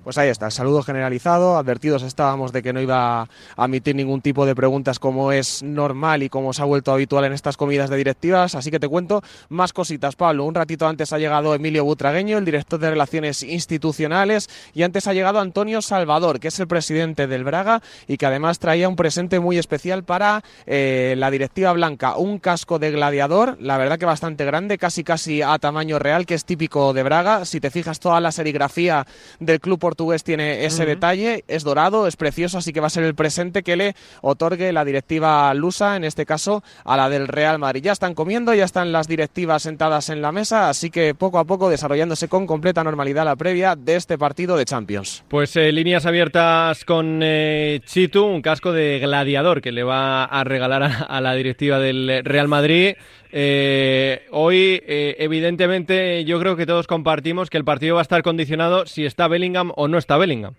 Pues 0.08 0.18
ahí 0.18 0.30
está, 0.30 0.46
el 0.46 0.54
saludo 0.54 0.84
generalizado. 0.84 1.58
Advertidos 1.58 2.02
estábamos 2.02 2.54
de 2.54 2.64
que 2.64 2.72
no 2.72 2.80
iba 2.80 3.28
a 3.58 3.66
emitir 3.66 3.94
ningún 3.94 4.22
tipo 4.22 4.46
de 4.46 4.56
preguntas 4.56 5.00
como 5.00 5.34
es 5.34 5.64
normal 5.64 6.24
y 6.24 6.30
como 6.30 6.54
se 6.54 6.62
ha 6.62 6.66
vuelto 6.66 6.94
habitual 6.94 7.26
en 7.26 7.34
estas 7.34 7.58
comidas 7.58 7.90
de 7.90 7.98
directivas. 7.98 8.56
Así 8.56 8.72
que 8.72 8.80
te 8.80 8.88
cuento 8.88 9.22
más 9.50 9.74
cositas, 9.74 10.16
Pablo. 10.16 10.46
Un 10.46 10.56
ratito 10.56 10.88
antes 10.88 11.12
ha 11.12 11.18
llegado 11.18 11.54
Emilio 11.54 11.84
Butragueño, 11.84 12.38
el 12.38 12.46
director 12.46 12.80
de 12.80 12.90
Relaciones 12.90 13.44
Institucionales, 13.44 14.50
y 14.74 14.84
antes 14.84 15.08
ha 15.08 15.14
llegado 15.14 15.42
Antonio 15.42 15.82
Salvador, 15.82 16.40
que 16.40 16.48
es 16.48 16.60
el 16.62 16.70
presidente 16.70 17.28
del 17.28 17.44
Braga 17.44 17.82
y 18.08 18.16
que 18.16 18.28
además 18.28 18.60
traía 18.60 18.88
un 18.88 18.96
presente 18.96 19.42
muy 19.42 19.58
especial 19.58 20.06
para 20.06 20.42
eh, 20.68 21.16
la 21.18 21.30
directiva 21.32 21.74
blanca. 21.74 22.16
Un 22.16 22.40
casco 22.40 22.80
de 22.80 22.92
gladiador, 22.92 23.58
la 23.60 23.78
verdad 23.78 24.00
que 24.00 24.06
bastante 24.06 24.46
grande, 24.46 24.78
casi 24.78 25.04
casi 25.04 25.42
a 25.42 25.60
tamaño 25.60 26.00
real, 26.00 26.26
que 26.26 26.36
es 26.36 26.46
típico 26.46 26.94
de 26.94 27.04
Braga. 27.04 27.44
Si 27.44 27.60
te 27.60 27.72
fijas, 27.72 28.00
toda 28.00 28.22
la 28.22 28.32
serigrafía 28.32 29.06
del 29.42 29.60
club 29.60 29.80
portugués 29.80 29.97
tiene 30.24 30.66
ese 30.66 30.86
detalle, 30.86 31.44
es 31.48 31.64
dorado, 31.64 32.08
es 32.08 32.16
precioso, 32.16 32.60
así 32.60 32.72
que 32.72 32.80
va 32.80 32.88
a 32.88 32.92
ser 32.92 33.04
el 33.04 33.16
presente 33.16 33.64
que 33.64 33.76
le 33.76 33.96
otorgue 34.22 34.72
la 34.72 34.86
directiva 34.86 35.54
lusa, 35.54 35.96
en 35.96 36.04
este 36.04 36.26
caso 36.26 36.64
a 36.86 36.96
la 36.96 37.10
del 37.10 37.28
Real 37.28 37.60
Madrid. 37.60 37.84
Ya 37.84 37.92
están 37.92 38.14
comiendo, 38.14 38.54
ya 38.54 38.64
están 38.64 38.92
las 38.92 39.08
directivas 39.08 39.64
sentadas 39.64 40.10
en 40.10 40.22
la 40.22 40.32
mesa, 40.32 40.70
así 40.70 40.90
que 40.90 41.16
poco 41.16 41.40
a 41.40 41.46
poco 41.46 41.70
desarrollándose 41.70 42.28
con 42.28 42.48
completa 42.48 42.84
normalidad 42.84 43.26
la 43.26 43.36
previa 43.36 43.76
de 43.76 43.96
este 43.96 44.18
partido 44.18 44.56
de 44.56 44.66
Champions. 44.66 45.24
Pues 45.28 45.56
eh, 45.56 45.72
líneas 45.72 46.06
abiertas 46.06 46.86
con 46.86 47.20
eh, 47.24 47.82
Chitu, 47.86 48.24
un 48.24 48.42
casco 48.42 48.72
de 48.72 49.00
gladiador 49.00 49.62
que 49.62 49.72
le 49.72 49.84
va 49.84 50.26
a 50.26 50.44
regalar 50.44 51.08
a 51.08 51.22
la 51.22 51.34
directiva 51.34 51.80
del 51.80 52.22
Real 52.24 52.48
Madrid. 52.48 52.96
Eh, 53.32 54.26
hoy, 54.32 54.82
eh, 54.88 55.16
evidentemente, 55.20 56.24
yo 56.24 56.40
creo 56.40 56.56
que 56.56 56.66
todos 56.66 56.88
compartimos 56.88 57.50
que 57.50 57.58
el 57.58 57.66
partido 57.66 57.96
va 57.96 58.02
a 58.02 58.04
estar 58.04 58.24
condicionado 58.24 58.86
si 58.86 59.06
está 59.06 59.28
Bellingham 59.28 59.72
o 59.76 59.87
no 59.88 59.98
está 59.98 60.18
Bellingham. 60.18 60.54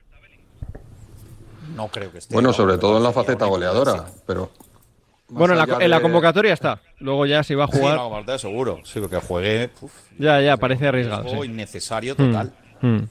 No 1.75 1.89
creo 1.89 2.11
que 2.11 2.19
esté. 2.19 2.35
Bueno, 2.35 2.53
sobre 2.53 2.79
todo 2.79 2.97
en 2.97 3.03
la 3.03 3.13
faceta 3.13 3.47
goleadora, 3.47 4.07
pero. 4.27 4.51
Bueno, 5.29 5.55
en 5.81 5.91
la, 5.91 6.01
convocatoria 6.01 6.55
está. 6.55 6.81
Luego 7.01 7.27
ya 7.27 7.43
si 7.43 7.55
va 7.55 7.65
a 7.65 7.67
jugar. 7.67 8.01
Sí, 8.27 8.39
seguro. 8.39 8.81
Sí, 8.85 8.99
lo 8.99 9.11
que 9.11 9.19
juegue. 9.19 9.71
ya, 10.19 10.41
ya, 10.41 10.57
parece 10.57 10.89
arriesgado. 10.89 11.27
Es 11.27 11.45
innecesario 11.45 12.17
total. 12.17 12.53
Mm, 12.81 12.87
mm. 12.89 13.09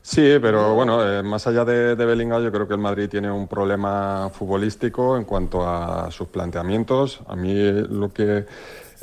Sí, 0.00 0.38
pero 0.40 0.74
bueno, 0.74 1.06
eh, 1.06 1.22
más 1.22 1.46
allá 1.46 1.64
de, 1.64 1.96
de, 1.96 2.04
Bellingham, 2.04 2.42
yo 2.42 2.52
creo 2.52 2.66
que 2.66 2.74
el 2.74 2.80
Madrid 2.80 3.08
tiene 3.08 3.30
un 3.30 3.46
problema 3.46 4.30
futbolístico 4.32 5.16
en 5.16 5.24
cuanto 5.24 5.66
a 5.66 6.10
sus 6.10 6.28
planteamientos. 6.28 7.20
A 7.26 7.36
mí 7.36 7.54
lo 7.54 8.12
que 8.12 8.44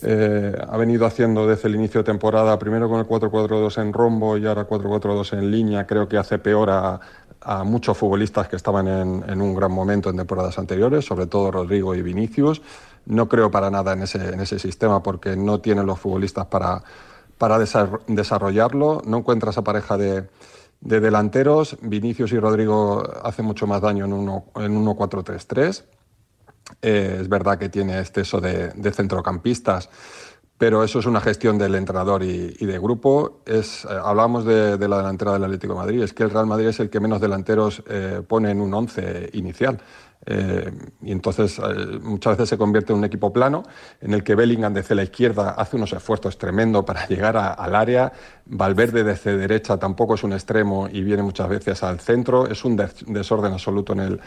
eh, 0.01 0.55
ha 0.67 0.77
venido 0.77 1.05
haciendo 1.05 1.47
desde 1.47 1.67
el 1.67 1.75
inicio 1.75 2.01
de 2.01 2.05
temporada, 2.05 2.57
primero 2.57 2.89
con 2.89 2.99
el 2.99 3.07
4-4-2 3.07 3.81
en 3.81 3.93
rombo 3.93 4.37
y 4.37 4.45
ahora 4.45 4.67
4-4-2 4.67 5.37
en 5.37 5.51
línea, 5.51 5.85
creo 5.85 6.07
que 6.07 6.17
hace 6.17 6.39
peor 6.39 6.69
a, 6.69 6.99
muchos 7.65 7.97
futbolistas 7.97 8.47
que 8.47 8.55
estaban 8.55 8.87
en, 8.87 9.41
un 9.41 9.55
gran 9.55 9.71
momento 9.71 10.11
en 10.11 10.17
temporadas 10.17 10.59
anteriores, 10.59 11.05
sobre 11.05 11.25
todo 11.25 11.49
Rodrigo 11.49 11.95
y 11.95 12.03
Vinicius. 12.03 12.61
No 13.07 13.27
creo 13.27 13.49
para 13.49 13.71
nada 13.71 13.93
en 13.93 14.03
ese, 14.03 14.33
en 14.33 14.41
ese 14.41 14.59
sistema 14.59 15.01
porque 15.01 15.35
no 15.35 15.59
tienen 15.59 15.87
los 15.87 15.99
futbolistas 15.99 16.45
para, 16.45 16.83
para 17.39 17.57
desarrollarlo. 17.57 19.01
No 19.07 19.17
encuentra 19.17 19.49
esa 19.49 19.63
pareja 19.63 19.97
de 19.97 20.27
de 20.81 20.99
delanteros, 20.99 21.77
Vinicius 21.81 22.31
y 22.33 22.39
Rodrigo 22.39 23.03
hacen 23.23 23.45
mucho 23.45 23.67
más 23.67 23.81
daño 23.81 24.05
en 24.05 24.11
1-4-3-3. 24.85 25.83
Eh, 26.81 27.19
es 27.21 27.29
verdad 27.29 27.57
que 27.57 27.69
tiene 27.69 27.99
exceso 27.99 28.39
de, 28.39 28.71
centrocampistas, 28.93 29.89
pero 30.57 30.83
eso 30.83 30.99
es 30.99 31.05
una 31.05 31.21
gestión 31.21 31.57
del 31.57 31.75
entrenador 31.75 32.23
y, 32.23 32.53
de 32.53 32.79
grupo. 32.79 33.41
Es, 33.45 33.85
eh, 33.85 33.87
hablamos 34.03 34.45
de, 34.45 34.77
la 34.87 34.97
delantera 34.97 35.33
del 35.33 35.43
Atlético 35.43 35.73
de 35.73 35.79
Madrid, 35.79 36.03
es 36.03 36.13
que 36.13 36.23
el 36.23 36.29
Real 36.29 36.45
Madrid 36.45 36.67
es 36.67 36.79
el 36.79 36.89
que 36.89 36.99
menos 36.99 37.21
delanteros 37.21 37.83
eh, 37.87 38.21
pone 38.27 38.51
en 38.51 38.61
un 38.61 38.73
11 38.73 39.31
inicial. 39.33 39.79
Eh, 40.25 40.71
y 41.01 41.11
entonces 41.11 41.57
eh, 41.57 41.99
muchas 42.01 42.37
veces 42.37 42.49
se 42.49 42.57
convierte 42.57 42.93
en 42.93 42.99
un 42.99 43.05
equipo 43.05 43.33
plano 43.33 43.63
en 44.01 44.13
el 44.13 44.23
que 44.23 44.35
Bellingham 44.35 44.71
desde 44.71 44.93
la 44.93 45.01
izquierda 45.03 45.51
hace 45.51 45.77
unos 45.77 45.93
esfuerzos 45.93 46.37
tremendos 46.37 46.85
para 46.85 47.07
llegar 47.09 47.37
al 47.37 47.75
área. 47.75 48.11
Valverde 48.45 49.03
desde 49.03 49.37
derecha 49.37 49.77
tampoco 49.77 50.15
es 50.15 50.23
un 50.23 50.33
extremo 50.33 50.87
y 50.91 51.01
viene 51.03 51.23
muchas 51.23 51.49
veces 51.49 51.81
al 51.83 51.99
centro. 51.99 52.47
Es 52.47 52.63
un 52.65 52.75
desorden 53.07 53.53
absoluto 53.53 53.93
en 53.93 53.99
el, 53.99 54.19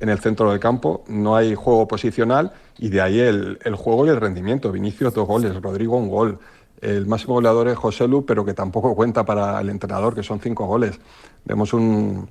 en 0.00 0.08
el 0.08 0.18
centro 0.20 0.50
del 0.50 0.60
campo. 0.60 1.04
No 1.08 1.36
hay 1.36 1.54
juego 1.54 1.86
posicional 1.86 2.52
y 2.78 2.88
de 2.88 3.00
ahí 3.00 3.20
el, 3.20 3.58
el 3.64 3.74
juego 3.74 4.06
y 4.06 4.10
el 4.10 4.20
rendimiento. 4.20 4.72
Vinicius 4.72 5.14
dos 5.14 5.26
goles, 5.26 5.60
Rodrigo 5.60 5.96
un 5.96 6.08
gol. 6.08 6.38
El 6.80 7.06
máximo 7.06 7.34
goleador 7.34 7.68
es 7.68 7.76
José 7.76 8.08
Lu, 8.08 8.26
pero 8.26 8.44
que 8.44 8.54
tampoco 8.54 8.96
cuenta 8.96 9.24
para 9.24 9.60
el 9.60 9.70
entrenador, 9.70 10.16
que 10.16 10.24
son 10.24 10.40
cinco 10.40 10.66
goles. 10.66 10.98
Vemos 11.44 11.72
un, 11.72 11.82
un 11.82 12.28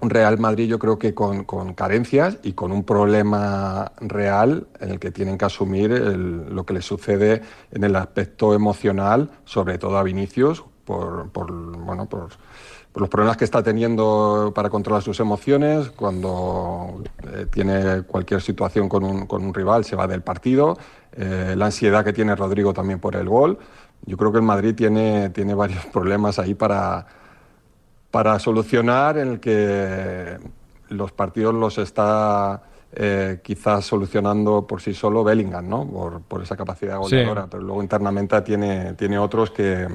Real 0.00 0.38
Madrid 0.38 0.66
yo 0.66 0.78
creo 0.78 0.98
que 0.98 1.14
con, 1.14 1.44
carencias 1.74 2.38
y 2.42 2.52
con 2.52 2.72
un 2.72 2.84
problema 2.84 3.92
real 4.00 4.66
en 4.80 4.90
el 4.90 4.98
que 4.98 5.10
tienen 5.10 5.36
que 5.36 5.44
asumir 5.44 5.90
lo 5.90 6.64
que 6.64 6.74
les 6.74 6.84
sucede 6.84 7.42
en 7.70 7.84
el 7.84 7.96
aspecto 7.96 8.54
emocional, 8.54 9.30
sobre 9.44 9.78
todo 9.78 9.98
a 9.98 10.02
Vinicius, 10.02 10.64
por, 10.84 11.30
bueno, 11.32 12.08
por, 12.08 12.30
los 12.94 13.08
problemas 13.08 13.36
que 13.36 13.44
está 13.44 13.62
teniendo 13.62 14.52
para 14.54 14.68
controlar 14.68 15.02
sus 15.02 15.20
emociones, 15.20 15.90
cuando 15.90 17.02
eh, 17.32 17.46
tiene 17.50 18.02
cualquier 18.02 18.40
situación 18.40 18.88
con 18.88 19.04
un, 19.04 19.26
con 19.26 19.44
un, 19.44 19.54
rival 19.54 19.84
se 19.84 19.94
va 19.94 20.08
del 20.08 20.22
partido, 20.22 20.76
eh, 21.12 21.54
la 21.56 21.66
ansiedad 21.66 22.04
que 22.04 22.12
tiene 22.12 22.34
Rodrigo 22.34 22.72
también 22.72 22.98
por 22.98 23.14
el 23.14 23.28
gol. 23.28 23.58
Yo 24.06 24.16
creo 24.16 24.32
que 24.32 24.38
el 24.38 24.44
Madrid 24.44 24.74
tiene, 24.74 25.30
tiene 25.30 25.54
varios 25.54 25.86
problemas 25.92 26.38
ahí 26.38 26.54
para 26.54 27.06
para 28.10 28.38
solucionar 28.38 29.18
en 29.18 29.28
el 29.28 29.40
que 29.40 30.38
los 30.88 31.12
partidos 31.12 31.54
los 31.54 31.78
está 31.78 32.62
eh, 32.92 33.38
quizás 33.42 33.84
solucionando 33.84 34.66
por 34.66 34.80
sí 34.80 34.94
solo 34.94 35.22
Bellingham, 35.22 35.68
¿no? 35.68 36.22
Por, 36.26 36.42
esa 36.42 36.56
capacidad 36.56 36.98
goleadora, 36.98 37.46
pero 37.48 37.62
luego 37.62 37.82
internamente 37.82 38.40
tiene, 38.42 38.94
tiene 38.94 39.18
otros 39.18 39.50
que, 39.50 39.86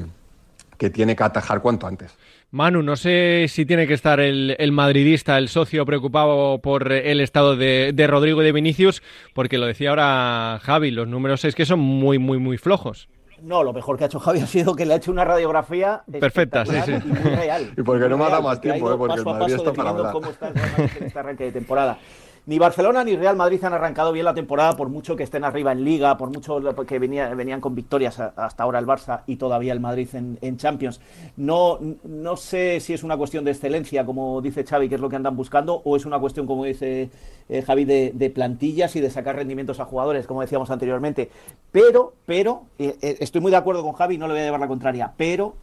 que 0.78 0.89
tiene 0.89 1.15
que 1.15 1.23
atajar 1.23 1.62
cuanto 1.62 1.88
antes. 1.88 2.15
Manu, 2.51 2.82
no 2.84 2.95
sé 2.95 3.47
si 3.49 3.65
tiene 3.65 3.86
que 3.86 3.95
estar 3.95 4.21
el, 4.21 4.71
madridista, 4.71 5.38
el 5.38 5.49
socio 5.49 5.86
preocupado 5.86 6.60
por 6.62 6.89
el 6.93 7.19
estado 7.19 7.58
de, 7.58 7.91
de, 7.93 8.08
Rodrigo 8.08 8.41
y 8.41 8.45
de 8.45 8.54
Vinicius, 8.54 9.04
porque 9.34 9.58
lo 9.58 9.65
decía 9.65 9.89
ahora 9.89 10.60
Javi, 10.63 10.91
los 10.91 11.06
números 11.06 11.43
es 11.43 11.54
que 11.54 11.65
son 11.65 11.80
muy, 11.80 12.17
muy, 12.17 12.38
muy 12.38 12.58
flojos. 12.58 13.10
No, 13.41 13.63
lo 13.63 13.74
mejor 13.74 13.98
que 13.98 14.06
ha 14.06 14.08
hecho 14.08 14.19
Javi 14.19 14.39
ha 14.39 14.48
sido 14.48 14.76
que 14.76 14.86
le 14.86 14.93
ha 14.93 14.98
hecho 14.98 15.12
una 15.12 15.26
radiografía 15.26 16.04
perfecta, 16.19 16.65
sí, 16.65 16.74
sí. 16.86 16.93
Y 16.93 17.08
muy 17.08 17.36
real. 17.36 17.74
y 17.76 17.82
porque 17.82 18.08
no 18.10 18.17
me 18.17 18.26
ha 18.26 18.30
dado 18.30 18.43
más 18.43 18.62
tiempo, 18.62 18.91
¿eh? 18.91 18.98
porque 18.98 19.19
el 19.19 19.26
Madrid 19.26 19.56
está 19.56 19.74
para 19.74 19.89
hablar. 19.89 20.13
cómo 20.13 20.30
está 20.30 20.50
en 20.50 21.06
este 21.06 21.19
arranque 21.19 21.45
de 21.45 21.52
temporada. 21.52 21.98
Ni 22.47 22.60
Barcelona 22.60 23.03
ni 23.03 23.15
Real 23.15 23.36
Madrid 23.36 23.63
han 23.63 23.73
arrancado 23.73 24.12
bien 24.12 24.23
la 24.23 24.36
temporada, 24.36 24.77
por 24.77 24.89
mucho 24.89 25.15
que 25.15 25.23
estén 25.23 25.43
arriba 25.43 25.71
en 25.71 25.84
Liga, 25.84 26.15
por 26.15 26.29
mucho 26.29 26.62
que 26.86 26.99
venían 26.99 27.60
con 27.60 27.73
victorias 27.73 28.19
hasta 28.19 28.62
ahora 28.62 28.77
el 28.77 28.86
Barça 28.86 29.23
y 29.25 29.38
todavía 29.38 29.73
el 29.73 29.79
Madrid 29.79 30.08
en, 30.13 30.58
Champions. 30.58 31.01
No, 31.38 31.79
no 32.03 32.38
sé 32.38 32.79
si 32.81 32.93
es 32.93 33.01
una 33.01 33.17
cuestión 33.17 33.45
de 33.45 33.51
excelencia, 33.51 34.05
como 34.05 34.41
dice 34.41 34.63
Xavi, 34.63 34.88
que 34.88 34.95
es 34.95 35.01
lo 35.01 35.10
que 35.10 35.15
andan 35.15 35.36
buscando, 35.36 35.81
o 35.84 35.95
es 35.95 36.05
una 36.05 36.19
cuestión, 36.19 36.45
como 36.45 36.65
dice 36.65 37.10
eh, 37.49 37.62
Javi, 37.63 37.86
de, 37.86 38.31
plantillas 38.34 38.95
y 38.95 39.01
de 39.01 39.10
sacar 39.10 39.38
rendimientos 39.38 39.79
a 39.79 39.86
jugadores, 39.86 40.27
como 40.27 40.41
decíamos 40.41 40.69
anteriormente. 40.69 41.31
Pero, 41.71 42.13
pero, 42.27 42.65
eh, 42.77 42.95
eh, 43.01 43.17
estoy 43.21 43.41
muy 43.41 43.49
de 43.49 43.58
acuerdo 43.58 43.81
con 43.81 43.93
Javi, 43.93 44.19
no 44.19 44.27
le 44.27 44.34
voy 44.34 44.41
a 44.41 44.45
llevar 44.45 44.60
la 44.60 44.67
contraria, 44.67 45.13
pero 45.17 45.55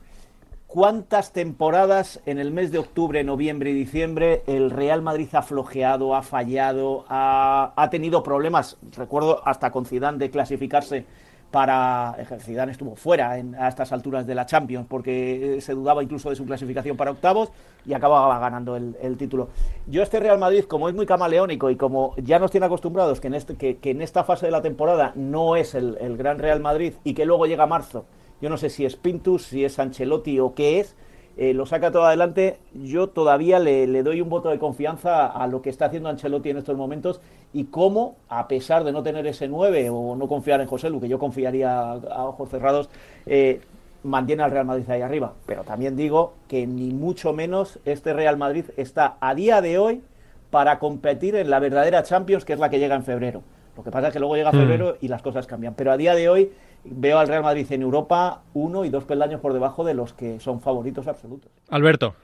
¿Cuántas 0.72 1.34
temporadas 1.34 2.22
en 2.24 2.38
el 2.38 2.50
mes 2.50 2.72
de 2.72 2.78
octubre, 2.78 3.22
noviembre 3.24 3.68
y 3.68 3.74
diciembre 3.74 4.42
el 4.46 4.70
Real 4.70 5.02
Madrid 5.02 5.28
ha 5.34 5.42
flojeado, 5.42 6.14
ha 6.14 6.22
fallado, 6.22 7.04
ha, 7.10 7.88
tenido 7.90 8.22
problemas? 8.22 8.78
Recuerdo 8.96 9.46
hasta 9.46 9.70
con 9.70 9.84
Zidane 9.84 10.16
de 10.16 10.30
clasificarse 10.30 11.04
para... 11.50 12.16
Zidane 12.40 12.72
estuvo 12.72 12.96
fuera 12.96 13.32
a 13.32 13.68
estas 13.68 13.92
alturas 13.92 14.26
de 14.26 14.34
la 14.34 14.46
Champions 14.46 14.86
porque 14.88 15.58
se 15.60 15.74
dudaba 15.74 16.02
incluso 16.02 16.30
de 16.30 16.36
su 16.36 16.46
clasificación 16.46 16.96
para 16.96 17.10
octavos 17.10 17.50
y 17.84 17.92
acababa 17.92 18.38
ganando 18.38 18.74
el, 18.74 19.16
título. 19.18 19.50
Yo 19.86 20.02
este 20.02 20.20
Real 20.20 20.38
Madrid, 20.38 20.64
como 20.64 20.88
es 20.88 20.94
muy 20.94 21.04
camaleónico 21.04 21.68
y 21.68 21.76
como 21.76 22.14
ya 22.16 22.38
nos 22.38 22.50
tiene 22.50 22.64
acostumbrados 22.64 23.20
que 23.20 23.26
en, 23.26 23.34
este, 23.34 23.78
en 23.82 24.00
esta 24.00 24.24
fase 24.24 24.46
de 24.46 24.52
la 24.52 24.62
temporada 24.62 25.12
no 25.16 25.54
es 25.54 25.74
el 25.74 26.16
gran 26.16 26.38
Real 26.38 26.60
Madrid 26.60 26.94
y 27.04 27.12
que 27.12 27.26
luego 27.26 27.44
llega 27.44 27.66
marzo 27.66 28.06
yo 28.42 28.50
no 28.50 28.58
sé 28.58 28.68
si 28.68 28.84
es 28.84 28.96
Pintus, 28.96 29.44
si 29.44 29.64
es 29.64 29.78
Ancelotti 29.78 30.40
o 30.40 30.52
qué 30.54 30.80
es, 30.80 30.96
eh, 31.36 31.54
lo 31.54 31.64
saca 31.64 31.92
todo 31.92 32.04
adelante. 32.04 32.58
Yo 32.74 33.08
todavía 33.08 33.58
le, 33.58 34.02
doy 34.02 34.20
un 34.20 34.28
voto 34.28 34.50
de 34.50 34.58
confianza 34.58 35.26
a 35.26 35.46
lo 35.46 35.62
que 35.62 35.70
está 35.70 35.86
haciendo 35.86 36.08
Ancelotti 36.08 36.50
en 36.50 36.58
estos 36.58 36.76
momentos 36.76 37.20
y 37.52 37.64
cómo, 37.64 38.16
a 38.28 38.48
pesar 38.48 38.82
de 38.84 38.92
no 38.92 39.02
tener 39.02 39.26
ese 39.28 39.46
9 39.46 39.90
o 39.90 40.16
no 40.16 40.26
confiar 40.26 40.60
en 40.60 40.66
José 40.66 40.90
Lu, 40.90 41.00
que 41.00 41.08
yo 41.08 41.18
confiaría 41.18 41.92
a, 41.92 42.24
ojos 42.24 42.50
cerrados, 42.50 42.90
eh, 43.26 43.60
mantiene 44.02 44.42
al 44.42 44.50
Real 44.50 44.66
Madrid 44.66 44.90
ahí 44.90 45.02
arriba. 45.02 45.34
Pero 45.46 45.62
también 45.62 45.96
digo 45.96 46.34
que 46.48 46.66
ni 46.66 46.92
mucho 46.92 47.32
menos 47.32 47.78
este 47.84 48.12
Real 48.12 48.36
Madrid 48.36 48.66
está 48.76 49.16
a 49.20 49.34
día 49.36 49.60
de 49.62 49.78
hoy 49.78 50.02
para 50.50 50.80
competir 50.80 51.36
en 51.36 51.48
la 51.48 51.60
verdadera 51.60 52.02
Champions, 52.02 52.44
que 52.44 52.52
es 52.54 52.58
la 52.58 52.68
que 52.68 52.80
llega 52.80 52.96
en 52.96 53.04
febrero. 53.04 53.42
Lo 53.76 53.84
que 53.84 53.90
pasa 53.90 54.08
es 54.08 54.12
que 54.12 54.18
luego 54.18 54.36
llega 54.36 54.50
hmm. 54.50 54.56
febrero 54.56 54.96
y 55.00 55.08
las 55.08 55.22
cosas 55.22 55.46
cambian. 55.46 55.74
Pero 55.74 55.92
a 55.92 55.96
día 55.96 56.14
de 56.14 56.28
hoy 56.28 56.52
veo 56.84 57.18
al 57.18 57.28
Real 57.28 57.42
Madrid 57.42 57.66
en 57.70 57.82
Europa 57.82 58.42
uno 58.54 58.84
y 58.84 58.90
dos 58.90 59.04
peldaños 59.04 59.40
por 59.40 59.52
debajo 59.52 59.84
de 59.84 59.94
los 59.94 60.12
que 60.12 60.40
son 60.40 60.60
favoritos 60.60 61.06
absolutos. 61.06 61.50
Alberto. 61.68 62.14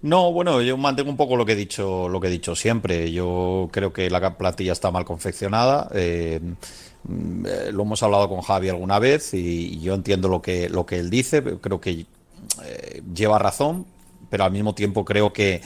No, 0.00 0.32
bueno, 0.32 0.62
yo 0.62 0.76
mantengo 0.76 1.10
un 1.10 1.16
poco 1.16 1.36
lo 1.36 1.44
que 1.44 1.52
he 1.52 1.56
dicho, 1.56 2.08
lo 2.08 2.20
que 2.20 2.28
he 2.28 2.30
dicho 2.30 2.54
siempre. 2.54 3.12
Yo 3.12 3.68
creo 3.72 3.92
que 3.92 4.08
la 4.10 4.36
plantilla 4.36 4.72
está 4.72 4.90
mal 4.90 5.04
confeccionada. 5.04 5.88
Eh, 5.92 6.40
mm, 7.04 7.44
lo 7.72 7.82
hemos 7.82 8.02
hablado 8.02 8.28
con 8.28 8.40
Javi 8.40 8.68
alguna 8.68 8.98
vez 8.98 9.34
y, 9.34 9.80
yo 9.80 9.94
entiendo 9.94 10.28
lo 10.28 10.40
que 10.40 10.68
lo 10.68 10.86
que 10.86 10.98
él 10.98 11.10
dice. 11.10 11.42
Creo 11.60 11.80
que 11.80 12.06
eh, 12.64 13.02
lleva 13.14 13.38
razón, 13.38 13.86
pero 14.30 14.44
al 14.44 14.52
mismo 14.52 14.74
tiempo 14.74 15.04
creo 15.04 15.32
que 15.32 15.60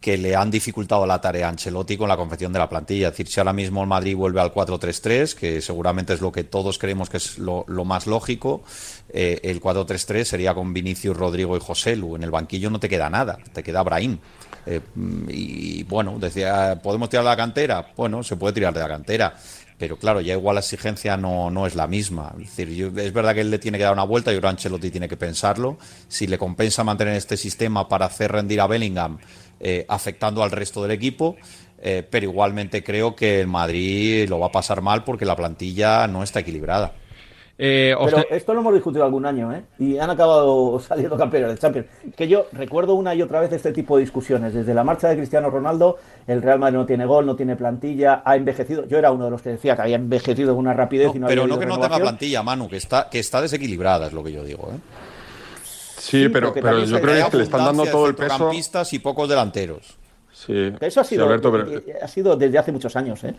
que 0.00 0.16
le 0.16 0.36
han 0.36 0.50
dificultado 0.50 1.06
la 1.06 1.20
tarea 1.20 1.46
a 1.46 1.50
Ancelotti 1.50 1.96
con 1.96 2.08
la 2.08 2.16
confección 2.16 2.52
de 2.52 2.58
la 2.58 2.68
plantilla. 2.68 3.08
Es 3.08 3.14
decir, 3.14 3.28
si 3.28 3.40
ahora 3.40 3.52
mismo 3.52 3.80
el 3.80 3.88
Madrid 3.88 4.16
vuelve 4.16 4.40
al 4.40 4.52
4-3-3, 4.52 5.34
que 5.34 5.60
seguramente 5.60 6.14
es 6.14 6.20
lo 6.20 6.30
que 6.30 6.44
todos 6.44 6.78
creemos 6.78 7.10
que 7.10 7.16
es 7.16 7.38
lo, 7.38 7.64
más 7.84 8.06
lógico, 8.06 8.62
eh, 9.08 9.40
el 9.42 9.60
4-3-3 9.60 10.24
sería 10.24 10.54
con 10.54 10.72
Vinicius, 10.72 11.16
Rodrigo 11.16 11.56
y 11.56 11.60
José 11.60 11.96
Lu. 11.96 12.16
En 12.16 12.22
el 12.22 12.30
banquillo 12.30 12.70
no 12.70 12.78
te 12.78 12.88
queda 12.88 13.10
nada, 13.10 13.38
te 13.52 13.62
queda 13.62 13.82
Brahim. 13.82 14.18
Eh, 14.66 14.80
y, 15.28 15.82
bueno, 15.84 16.18
decía, 16.18 16.78
¿podemos 16.82 17.08
tirar 17.08 17.24
de 17.24 17.30
la 17.30 17.36
cantera? 17.36 17.92
Bueno, 17.96 18.22
se 18.22 18.36
puede 18.36 18.54
tirar 18.54 18.74
de 18.74 18.80
la 18.80 18.88
cantera. 18.88 19.34
Pero 19.78 19.98
claro, 19.98 20.22
ya 20.22 20.32
igual 20.32 20.54
la 20.54 20.60
exigencia 20.60 21.16
no, 21.18 21.50
no 21.50 21.66
es 21.66 21.74
la 21.74 21.86
misma. 21.86 22.32
Es 22.40 22.56
decir, 22.56 22.92
es 22.96 23.12
verdad 23.12 23.34
que 23.34 23.42
él 23.42 23.50
le 23.50 23.58
tiene 23.58 23.76
que 23.76 23.84
dar 23.84 23.92
una 23.92 24.04
vuelta 24.04 24.32
y 24.32 24.36
ahora 24.36 24.50
Ancelotti 24.50 24.90
tiene 24.90 25.08
que 25.08 25.18
pensarlo. 25.18 25.76
Si 26.08 26.26
le 26.26 26.38
compensa 26.38 26.82
mantener 26.82 27.14
este 27.14 27.36
sistema 27.36 27.86
para 27.86 28.06
hacer 28.06 28.32
rendir 28.32 28.60
a 28.62 28.66
Bellingham, 28.66 29.18
eh, 29.60 29.84
afectando 29.88 30.42
al 30.42 30.50
resto 30.50 30.82
del 30.82 30.92
equipo. 30.92 31.36
Eh, 31.78 32.06
pero 32.08 32.24
igualmente 32.24 32.82
creo 32.82 33.14
que 33.14 33.40
el 33.40 33.46
Madrid 33.46 34.28
lo 34.28 34.38
va 34.38 34.46
a 34.46 34.52
pasar 34.52 34.80
mal 34.80 35.04
porque 35.04 35.24
la 35.24 35.36
plantilla 35.36 36.06
no 36.06 36.22
está 36.22 36.40
equilibrada. 36.40 36.94
Eh, 37.58 37.94
pero 38.04 38.18
esto 38.30 38.52
lo 38.52 38.60
hemos 38.60 38.74
discutido 38.74 39.02
algún 39.04 39.24
año, 39.24 39.50
¿eh? 39.52 39.62
Y 39.78 39.96
han 39.96 40.10
acabado 40.10 40.78
saliendo 40.86 41.16
campeones 41.16 41.48
del 41.48 41.58
Champions. 41.58 41.86
Que 42.14 42.28
yo 42.28 42.46
recuerdo 42.52 42.94
una 42.94 43.14
y 43.14 43.22
otra 43.22 43.40
vez 43.40 43.52
este 43.52 43.72
tipo 43.72 43.96
de 43.96 44.02
discusiones. 44.02 44.52
Desde 44.52 44.74
la 44.74 44.84
marcha 44.84 45.08
de 45.08 45.16
Cristiano 45.16 45.48
Ronaldo, 45.48 45.96
el 46.26 46.42
Real 46.42 46.58
Madrid 46.58 46.76
no 46.76 46.86
tiene 46.86 47.06
gol, 47.06 47.24
no 47.24 47.34
tiene 47.34 47.56
plantilla, 47.56 48.22
ha 48.24 48.36
envejecido. 48.36 48.86
Yo 48.86 48.98
era 48.98 49.10
uno 49.10 49.24
de 49.26 49.30
los 49.30 49.40
que 49.40 49.50
decía 49.50 49.74
que 49.74 49.82
había 49.82 49.96
envejecido 49.96 50.54
con 50.54 50.66
una 50.66 50.74
rapidez 50.74 51.12
y 51.14 51.18
no 51.18 51.28
Pero 51.28 51.46
no 51.46 51.58
que 51.58 51.66
no 51.66 51.78
tenga 51.78 51.98
plantilla, 51.98 52.42
Manu, 52.42 52.68
que 52.68 52.76
está, 52.76 53.08
que 53.08 53.18
está 53.18 53.40
desequilibrada, 53.40 54.06
es 54.08 54.12
lo 54.12 54.22
que 54.22 54.32
yo 54.32 54.44
digo, 54.44 54.70
¿eh? 54.74 54.78
Sí, 56.06 56.28
pero, 56.28 56.54
pero 56.54 56.84
yo 56.84 57.00
creo 57.00 57.30
que 57.30 57.36
le 57.36 57.42
están 57.42 57.64
dando 57.64 57.84
todo 57.86 58.06
el 58.06 58.14
peso. 58.14 58.38
Campistas 58.38 58.92
y 58.92 59.00
pocos 59.00 59.28
delanteros. 59.28 59.96
Sí. 60.32 60.72
Eso 60.80 61.00
ha 61.00 61.04
sido, 61.04 61.28
ha 62.02 62.08
sido 62.08 62.36
desde 62.36 62.58
hace 62.58 62.70
muchos 62.70 62.94
años, 62.94 63.24
¿eh? 63.24 63.34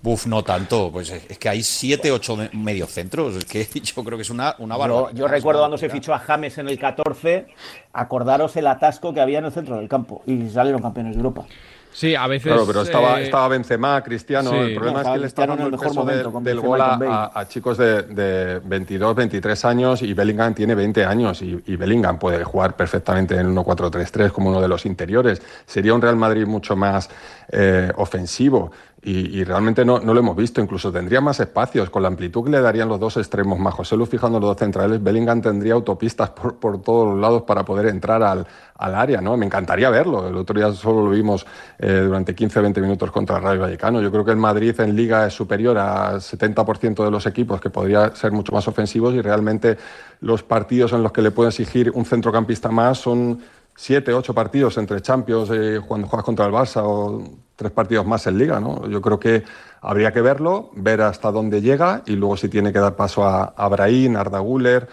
Buf, 0.00 0.26
no 0.26 0.42
tanto. 0.42 0.90
Pues 0.92 1.10
es 1.10 1.38
que 1.38 1.48
hay 1.48 1.62
siete, 1.62 2.10
ocho 2.10 2.38
mediocentros. 2.52 3.36
Es 3.36 3.44
que 3.44 3.64
yo 3.82 4.04
creo 4.04 4.16
que 4.16 4.22
es 4.22 4.30
una, 4.30 4.54
una 4.58 4.76
barbaridad. 4.76 5.12
Yo, 5.14 5.28
recuerdo 5.28 5.60
cuando 5.60 5.76
se 5.76 5.90
fichó 5.90 6.14
a 6.14 6.18
James 6.18 6.56
en 6.58 6.68
el 6.68 6.78
14, 6.78 7.46
acordaros 7.92 8.56
el 8.56 8.66
atasco 8.66 9.12
que 9.12 9.20
había 9.20 9.40
en 9.40 9.46
el 9.46 9.52
centro 9.52 9.76
del 9.76 9.88
campo 9.88 10.22
y 10.26 10.48
salieron 10.48 10.80
campeones 10.80 11.14
de 11.14 11.18
Europa. 11.18 11.46
Sí, 11.92 12.14
a 12.14 12.26
veces. 12.26 12.52
Claro, 12.52 12.66
pero 12.66 12.82
estaba, 12.82 13.20
eh, 13.20 13.24
estaba 13.24 13.48
Benzema, 13.48 14.02
Cristiano. 14.02 14.52
El 14.52 14.74
problema 14.74 15.02
es 15.02 15.08
que 15.08 15.18
le 15.18 15.26
está 15.26 15.46
dando 15.46 15.66
el, 15.66 15.78
peso 15.78 16.04
del 16.40 16.60
gol 16.60 16.80
a, 16.80 17.46
chicos 17.48 17.78
de, 17.78 18.02
de, 18.02 18.60
22, 18.64 19.16
23 19.16 19.64
años 19.64 20.02
y 20.02 20.12
Bellingham 20.12 20.54
tiene 20.54 20.74
20 20.74 21.04
años 21.04 21.40
y, 21.42 21.62
y 21.66 21.76
Bellingham 21.76 22.18
puede 22.18 22.44
jugar 22.44 22.76
perfectamente 22.76 23.36
en 23.36 23.54
1-4-3-3 23.54 24.30
como 24.30 24.50
uno 24.50 24.60
de 24.60 24.68
los 24.68 24.84
interiores. 24.84 25.40
Sería 25.64 25.94
un 25.94 26.02
Real 26.02 26.16
Madrid 26.16 26.46
mucho 26.46 26.76
más 26.76 27.08
eh, 27.48 27.90
ofensivo 27.96 28.72
y, 29.08 29.44
realmente 29.44 29.84
no, 29.84 30.00
no, 30.00 30.12
lo 30.12 30.18
hemos 30.18 30.36
visto. 30.36 30.60
Incluso 30.60 30.90
tendría 30.90 31.20
más 31.20 31.38
espacios. 31.38 31.90
Con 31.90 32.02
la 32.02 32.08
amplitud 32.08 32.42
que 32.42 32.50
le 32.50 32.60
darían 32.60 32.88
los 32.88 32.98
dos 32.98 33.16
extremos 33.16 33.56
más 33.56 33.72
José 33.72 33.96
Lu 33.96 34.04
fijando 34.04 34.40
los 34.40 34.50
dos 34.50 34.58
centrales, 34.58 35.00
Bellingham 35.00 35.40
tendría 35.40 35.74
autopistas 35.74 36.30
por, 36.30 36.56
por 36.56 36.82
todos 36.82 37.10
los 37.10 37.20
lados 37.20 37.42
para 37.42 37.64
poder 37.64 37.86
entrar 37.86 38.20
al, 38.24 38.44
al, 38.74 38.94
área. 38.96 39.20
¿no? 39.20 39.36
Me 39.36 39.46
encantaría 39.46 39.90
verlo. 39.90 40.26
El 40.26 40.36
otro 40.36 40.58
día 40.58 40.72
solo 40.72 41.04
lo 41.04 41.10
vimos 41.10 41.46
eh, 41.78 42.02
durante 42.04 42.34
15-20 42.34 42.80
minutos 42.80 43.12
contra 43.12 43.36
el 43.36 43.44
Rayo 43.44 43.60
Vallecano. 43.60 44.02
Yo 44.02 44.10
creo 44.10 44.24
que 44.24 44.32
el 44.32 44.38
Madrid 44.38 44.74
en 44.80 44.96
Liga 44.96 45.24
es 45.24 45.34
superior 45.34 45.78
al 45.78 46.16
70% 46.16 47.04
de 47.04 47.10
los 47.12 47.26
equipos, 47.26 47.60
que 47.60 47.70
podría 47.70 48.12
ser 48.16 48.32
mucho 48.32 48.50
más 48.50 48.66
ofensivos 48.66 49.14
y 49.14 49.20
realmente 49.20 49.78
los 50.20 50.42
partidos 50.42 50.92
en 50.94 51.04
los 51.04 51.12
que 51.12 51.22
le 51.22 51.30
puede 51.30 51.50
exigir 51.50 51.92
un 51.94 52.04
centrocampista 52.04 52.70
más 52.70 52.98
son 52.98 53.38
siete, 53.76 54.12
ocho 54.12 54.34
partidos 54.34 54.78
entre 54.78 55.00
Champions 55.00 55.50
eh, 55.52 55.80
cuando 55.86 56.08
juegas 56.08 56.24
contra 56.24 56.46
el 56.46 56.52
Barça 56.52 56.82
o 56.84 57.22
tres 57.54 57.70
partidos 57.72 58.06
más 58.06 58.26
en 58.26 58.38
Liga, 58.38 58.58
¿no? 58.58 58.88
Yo 58.88 59.00
creo 59.00 59.20
que 59.20 59.44
habría 59.80 60.12
que 60.12 60.20
verlo, 60.20 60.70
ver 60.74 61.02
hasta 61.02 61.30
dónde 61.30 61.60
llega 61.60 62.02
y 62.06 62.16
luego 62.16 62.36
si 62.36 62.48
tiene 62.48 62.72
que 62.72 62.78
dar 62.78 62.96
paso 62.96 63.24
a, 63.24 63.54
a 63.56 63.66
Arda 63.66 64.38
Guller, 64.40 64.88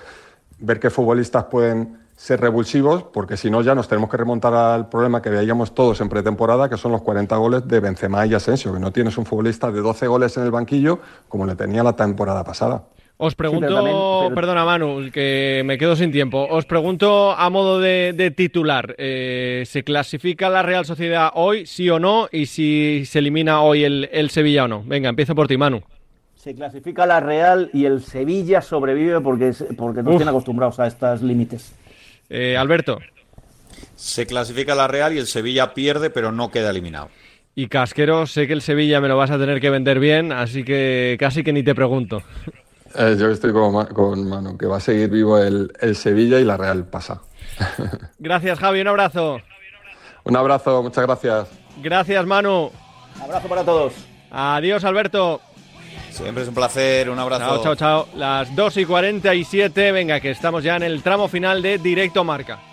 ver 0.59 0.79
qué 0.79 0.89
futbolistas 0.89 1.45
pueden 1.45 2.03
ser 2.15 2.39
revulsivos, 2.39 3.03
porque 3.03 3.37
si 3.37 3.49
no 3.49 3.61
ya 3.61 3.75
nos 3.75 3.87
tenemos 3.87 4.09
que 4.09 4.17
remontar 4.17 4.53
al 4.53 4.87
problema 4.87 5.21
que 5.21 5.29
veíamos 5.29 5.73
todos 5.73 5.99
en 5.99 6.09
pretemporada, 6.09 6.69
que 6.69 6.77
son 6.77 6.91
los 6.91 7.01
40 7.01 7.35
goles 7.37 7.67
de 7.67 7.79
Benzema 7.79 8.25
y 8.25 8.33
Asensio, 8.33 8.71
que 8.73 8.79
no 8.79 8.91
tienes 8.91 9.17
un 9.17 9.25
futbolista 9.25 9.71
de 9.71 9.81
12 9.81 10.07
goles 10.07 10.37
en 10.37 10.43
el 10.43 10.51
banquillo 10.51 10.99
como 11.27 11.45
le 11.45 11.55
tenía 11.55 11.83
la 11.83 11.95
temporada 11.95 12.43
pasada. 12.43 12.83
Os 13.23 13.35
pregunto, 13.35 14.31
perdona 14.35 14.65
Manu, 14.65 15.09
que 15.09 15.63
me 15.63 15.77
quedo 15.77 15.95
sin 15.95 16.11
tiempo. 16.11 16.45
Os 16.51 16.65
pregunto 16.65 17.31
a 17.31 17.49
modo 17.49 17.79
de, 17.79 18.33
titular, 18.35 18.95
eh, 18.97 19.63
¿se 19.65 19.85
clasifica 19.85 20.49
la 20.49 20.61
Real 20.61 20.85
Sociedad 20.85 21.31
hoy, 21.33 21.65
sí 21.65 21.89
o 21.89 21.99
no? 21.99 22.27
Y 22.33 22.47
si 22.47 23.05
se 23.05 23.19
elimina 23.19 23.61
hoy 23.61 23.85
el, 23.85 24.29
Sevilla 24.29 24.65
o 24.65 24.67
no. 24.67 24.83
Venga, 24.83 25.07
empiezo 25.07 25.35
por 25.35 25.47
ti, 25.47 25.55
Manu. 25.55 25.81
Se 26.35 26.53
clasifica 26.53 27.05
la 27.05 27.21
Real 27.21 27.69
y 27.71 27.85
el 27.85 28.03
Sevilla 28.03 28.61
sobrevive 28.61 29.21
porque, 29.21 29.53
porque 29.77 30.03
no 30.03 30.11
están 30.11 30.27
acostumbrados 30.27 30.81
a 30.81 30.87
estos 30.87 31.21
límites. 31.21 31.73
Eh, 32.29 32.57
Alberto. 32.57 32.99
Se 33.95 34.27
clasifica 34.27 34.75
la 34.75 34.89
Real 34.89 35.13
y 35.13 35.19
el 35.19 35.27
Sevilla 35.27 35.73
pierde, 35.73 36.09
pero 36.09 36.33
no 36.33 36.51
queda 36.51 36.71
eliminado. 36.71 37.07
Y 37.55 37.67
Casquero, 37.67 38.27
sé 38.27 38.47
que 38.47 38.53
el 38.53 38.61
Sevilla 38.61 38.99
me 38.99 39.07
lo 39.07 39.15
vas 39.15 39.31
a 39.31 39.37
tener 39.37 39.61
que 39.61 39.69
vender 39.69 40.01
bien, 40.01 40.33
así 40.33 40.65
que 40.65 41.15
casi 41.17 41.41
que 41.41 41.53
ni 41.53 41.63
te 41.63 41.73
pregunto. 41.73 42.21
Eh, 42.95 43.15
yo 43.19 43.29
estoy 43.29 43.51
con, 43.51 43.85
con, 43.87 44.29
Manu, 44.29 44.57
que 44.57 44.65
va 44.65 44.77
a 44.77 44.79
seguir 44.79 45.09
vivo 45.09 45.37
el, 45.37 45.71
Sevilla 45.95 46.39
y 46.39 46.43
la 46.43 46.57
Real 46.57 46.85
pasa. 46.85 47.21
Gracias, 48.19 48.59
Javi, 48.59 48.81
un 48.81 48.87
abrazo. 48.87 49.39
Un 50.23 50.37
abrazo, 50.37 50.81
muchas 50.83 51.05
gracias. 51.05 51.47
Gracias, 51.81 52.25
Manu. 52.25 52.71
Un 53.15 53.21
abrazo 53.21 53.47
para 53.47 53.63
todos. 53.63 53.93
Adiós, 54.31 54.83
Alberto. 54.85 55.41
Siempre 56.11 56.43
es 56.43 56.49
un 56.49 56.55
placer, 56.55 57.09
un 57.09 57.19
abrazo. 57.19 57.61
Chao, 57.61 57.63
chao, 57.63 57.75
chao. 57.75 58.07
Las 58.15 58.55
2 58.55 58.77
y 58.77 58.85
47, 58.85 59.91
venga, 59.91 60.19
que 60.19 60.31
estamos 60.31 60.63
ya 60.63 60.77
en 60.77 60.83
el 60.83 61.03
tramo 61.03 61.27
final 61.27 61.61
de 61.61 61.77
Directo 61.77 62.23
Marca. 62.23 62.72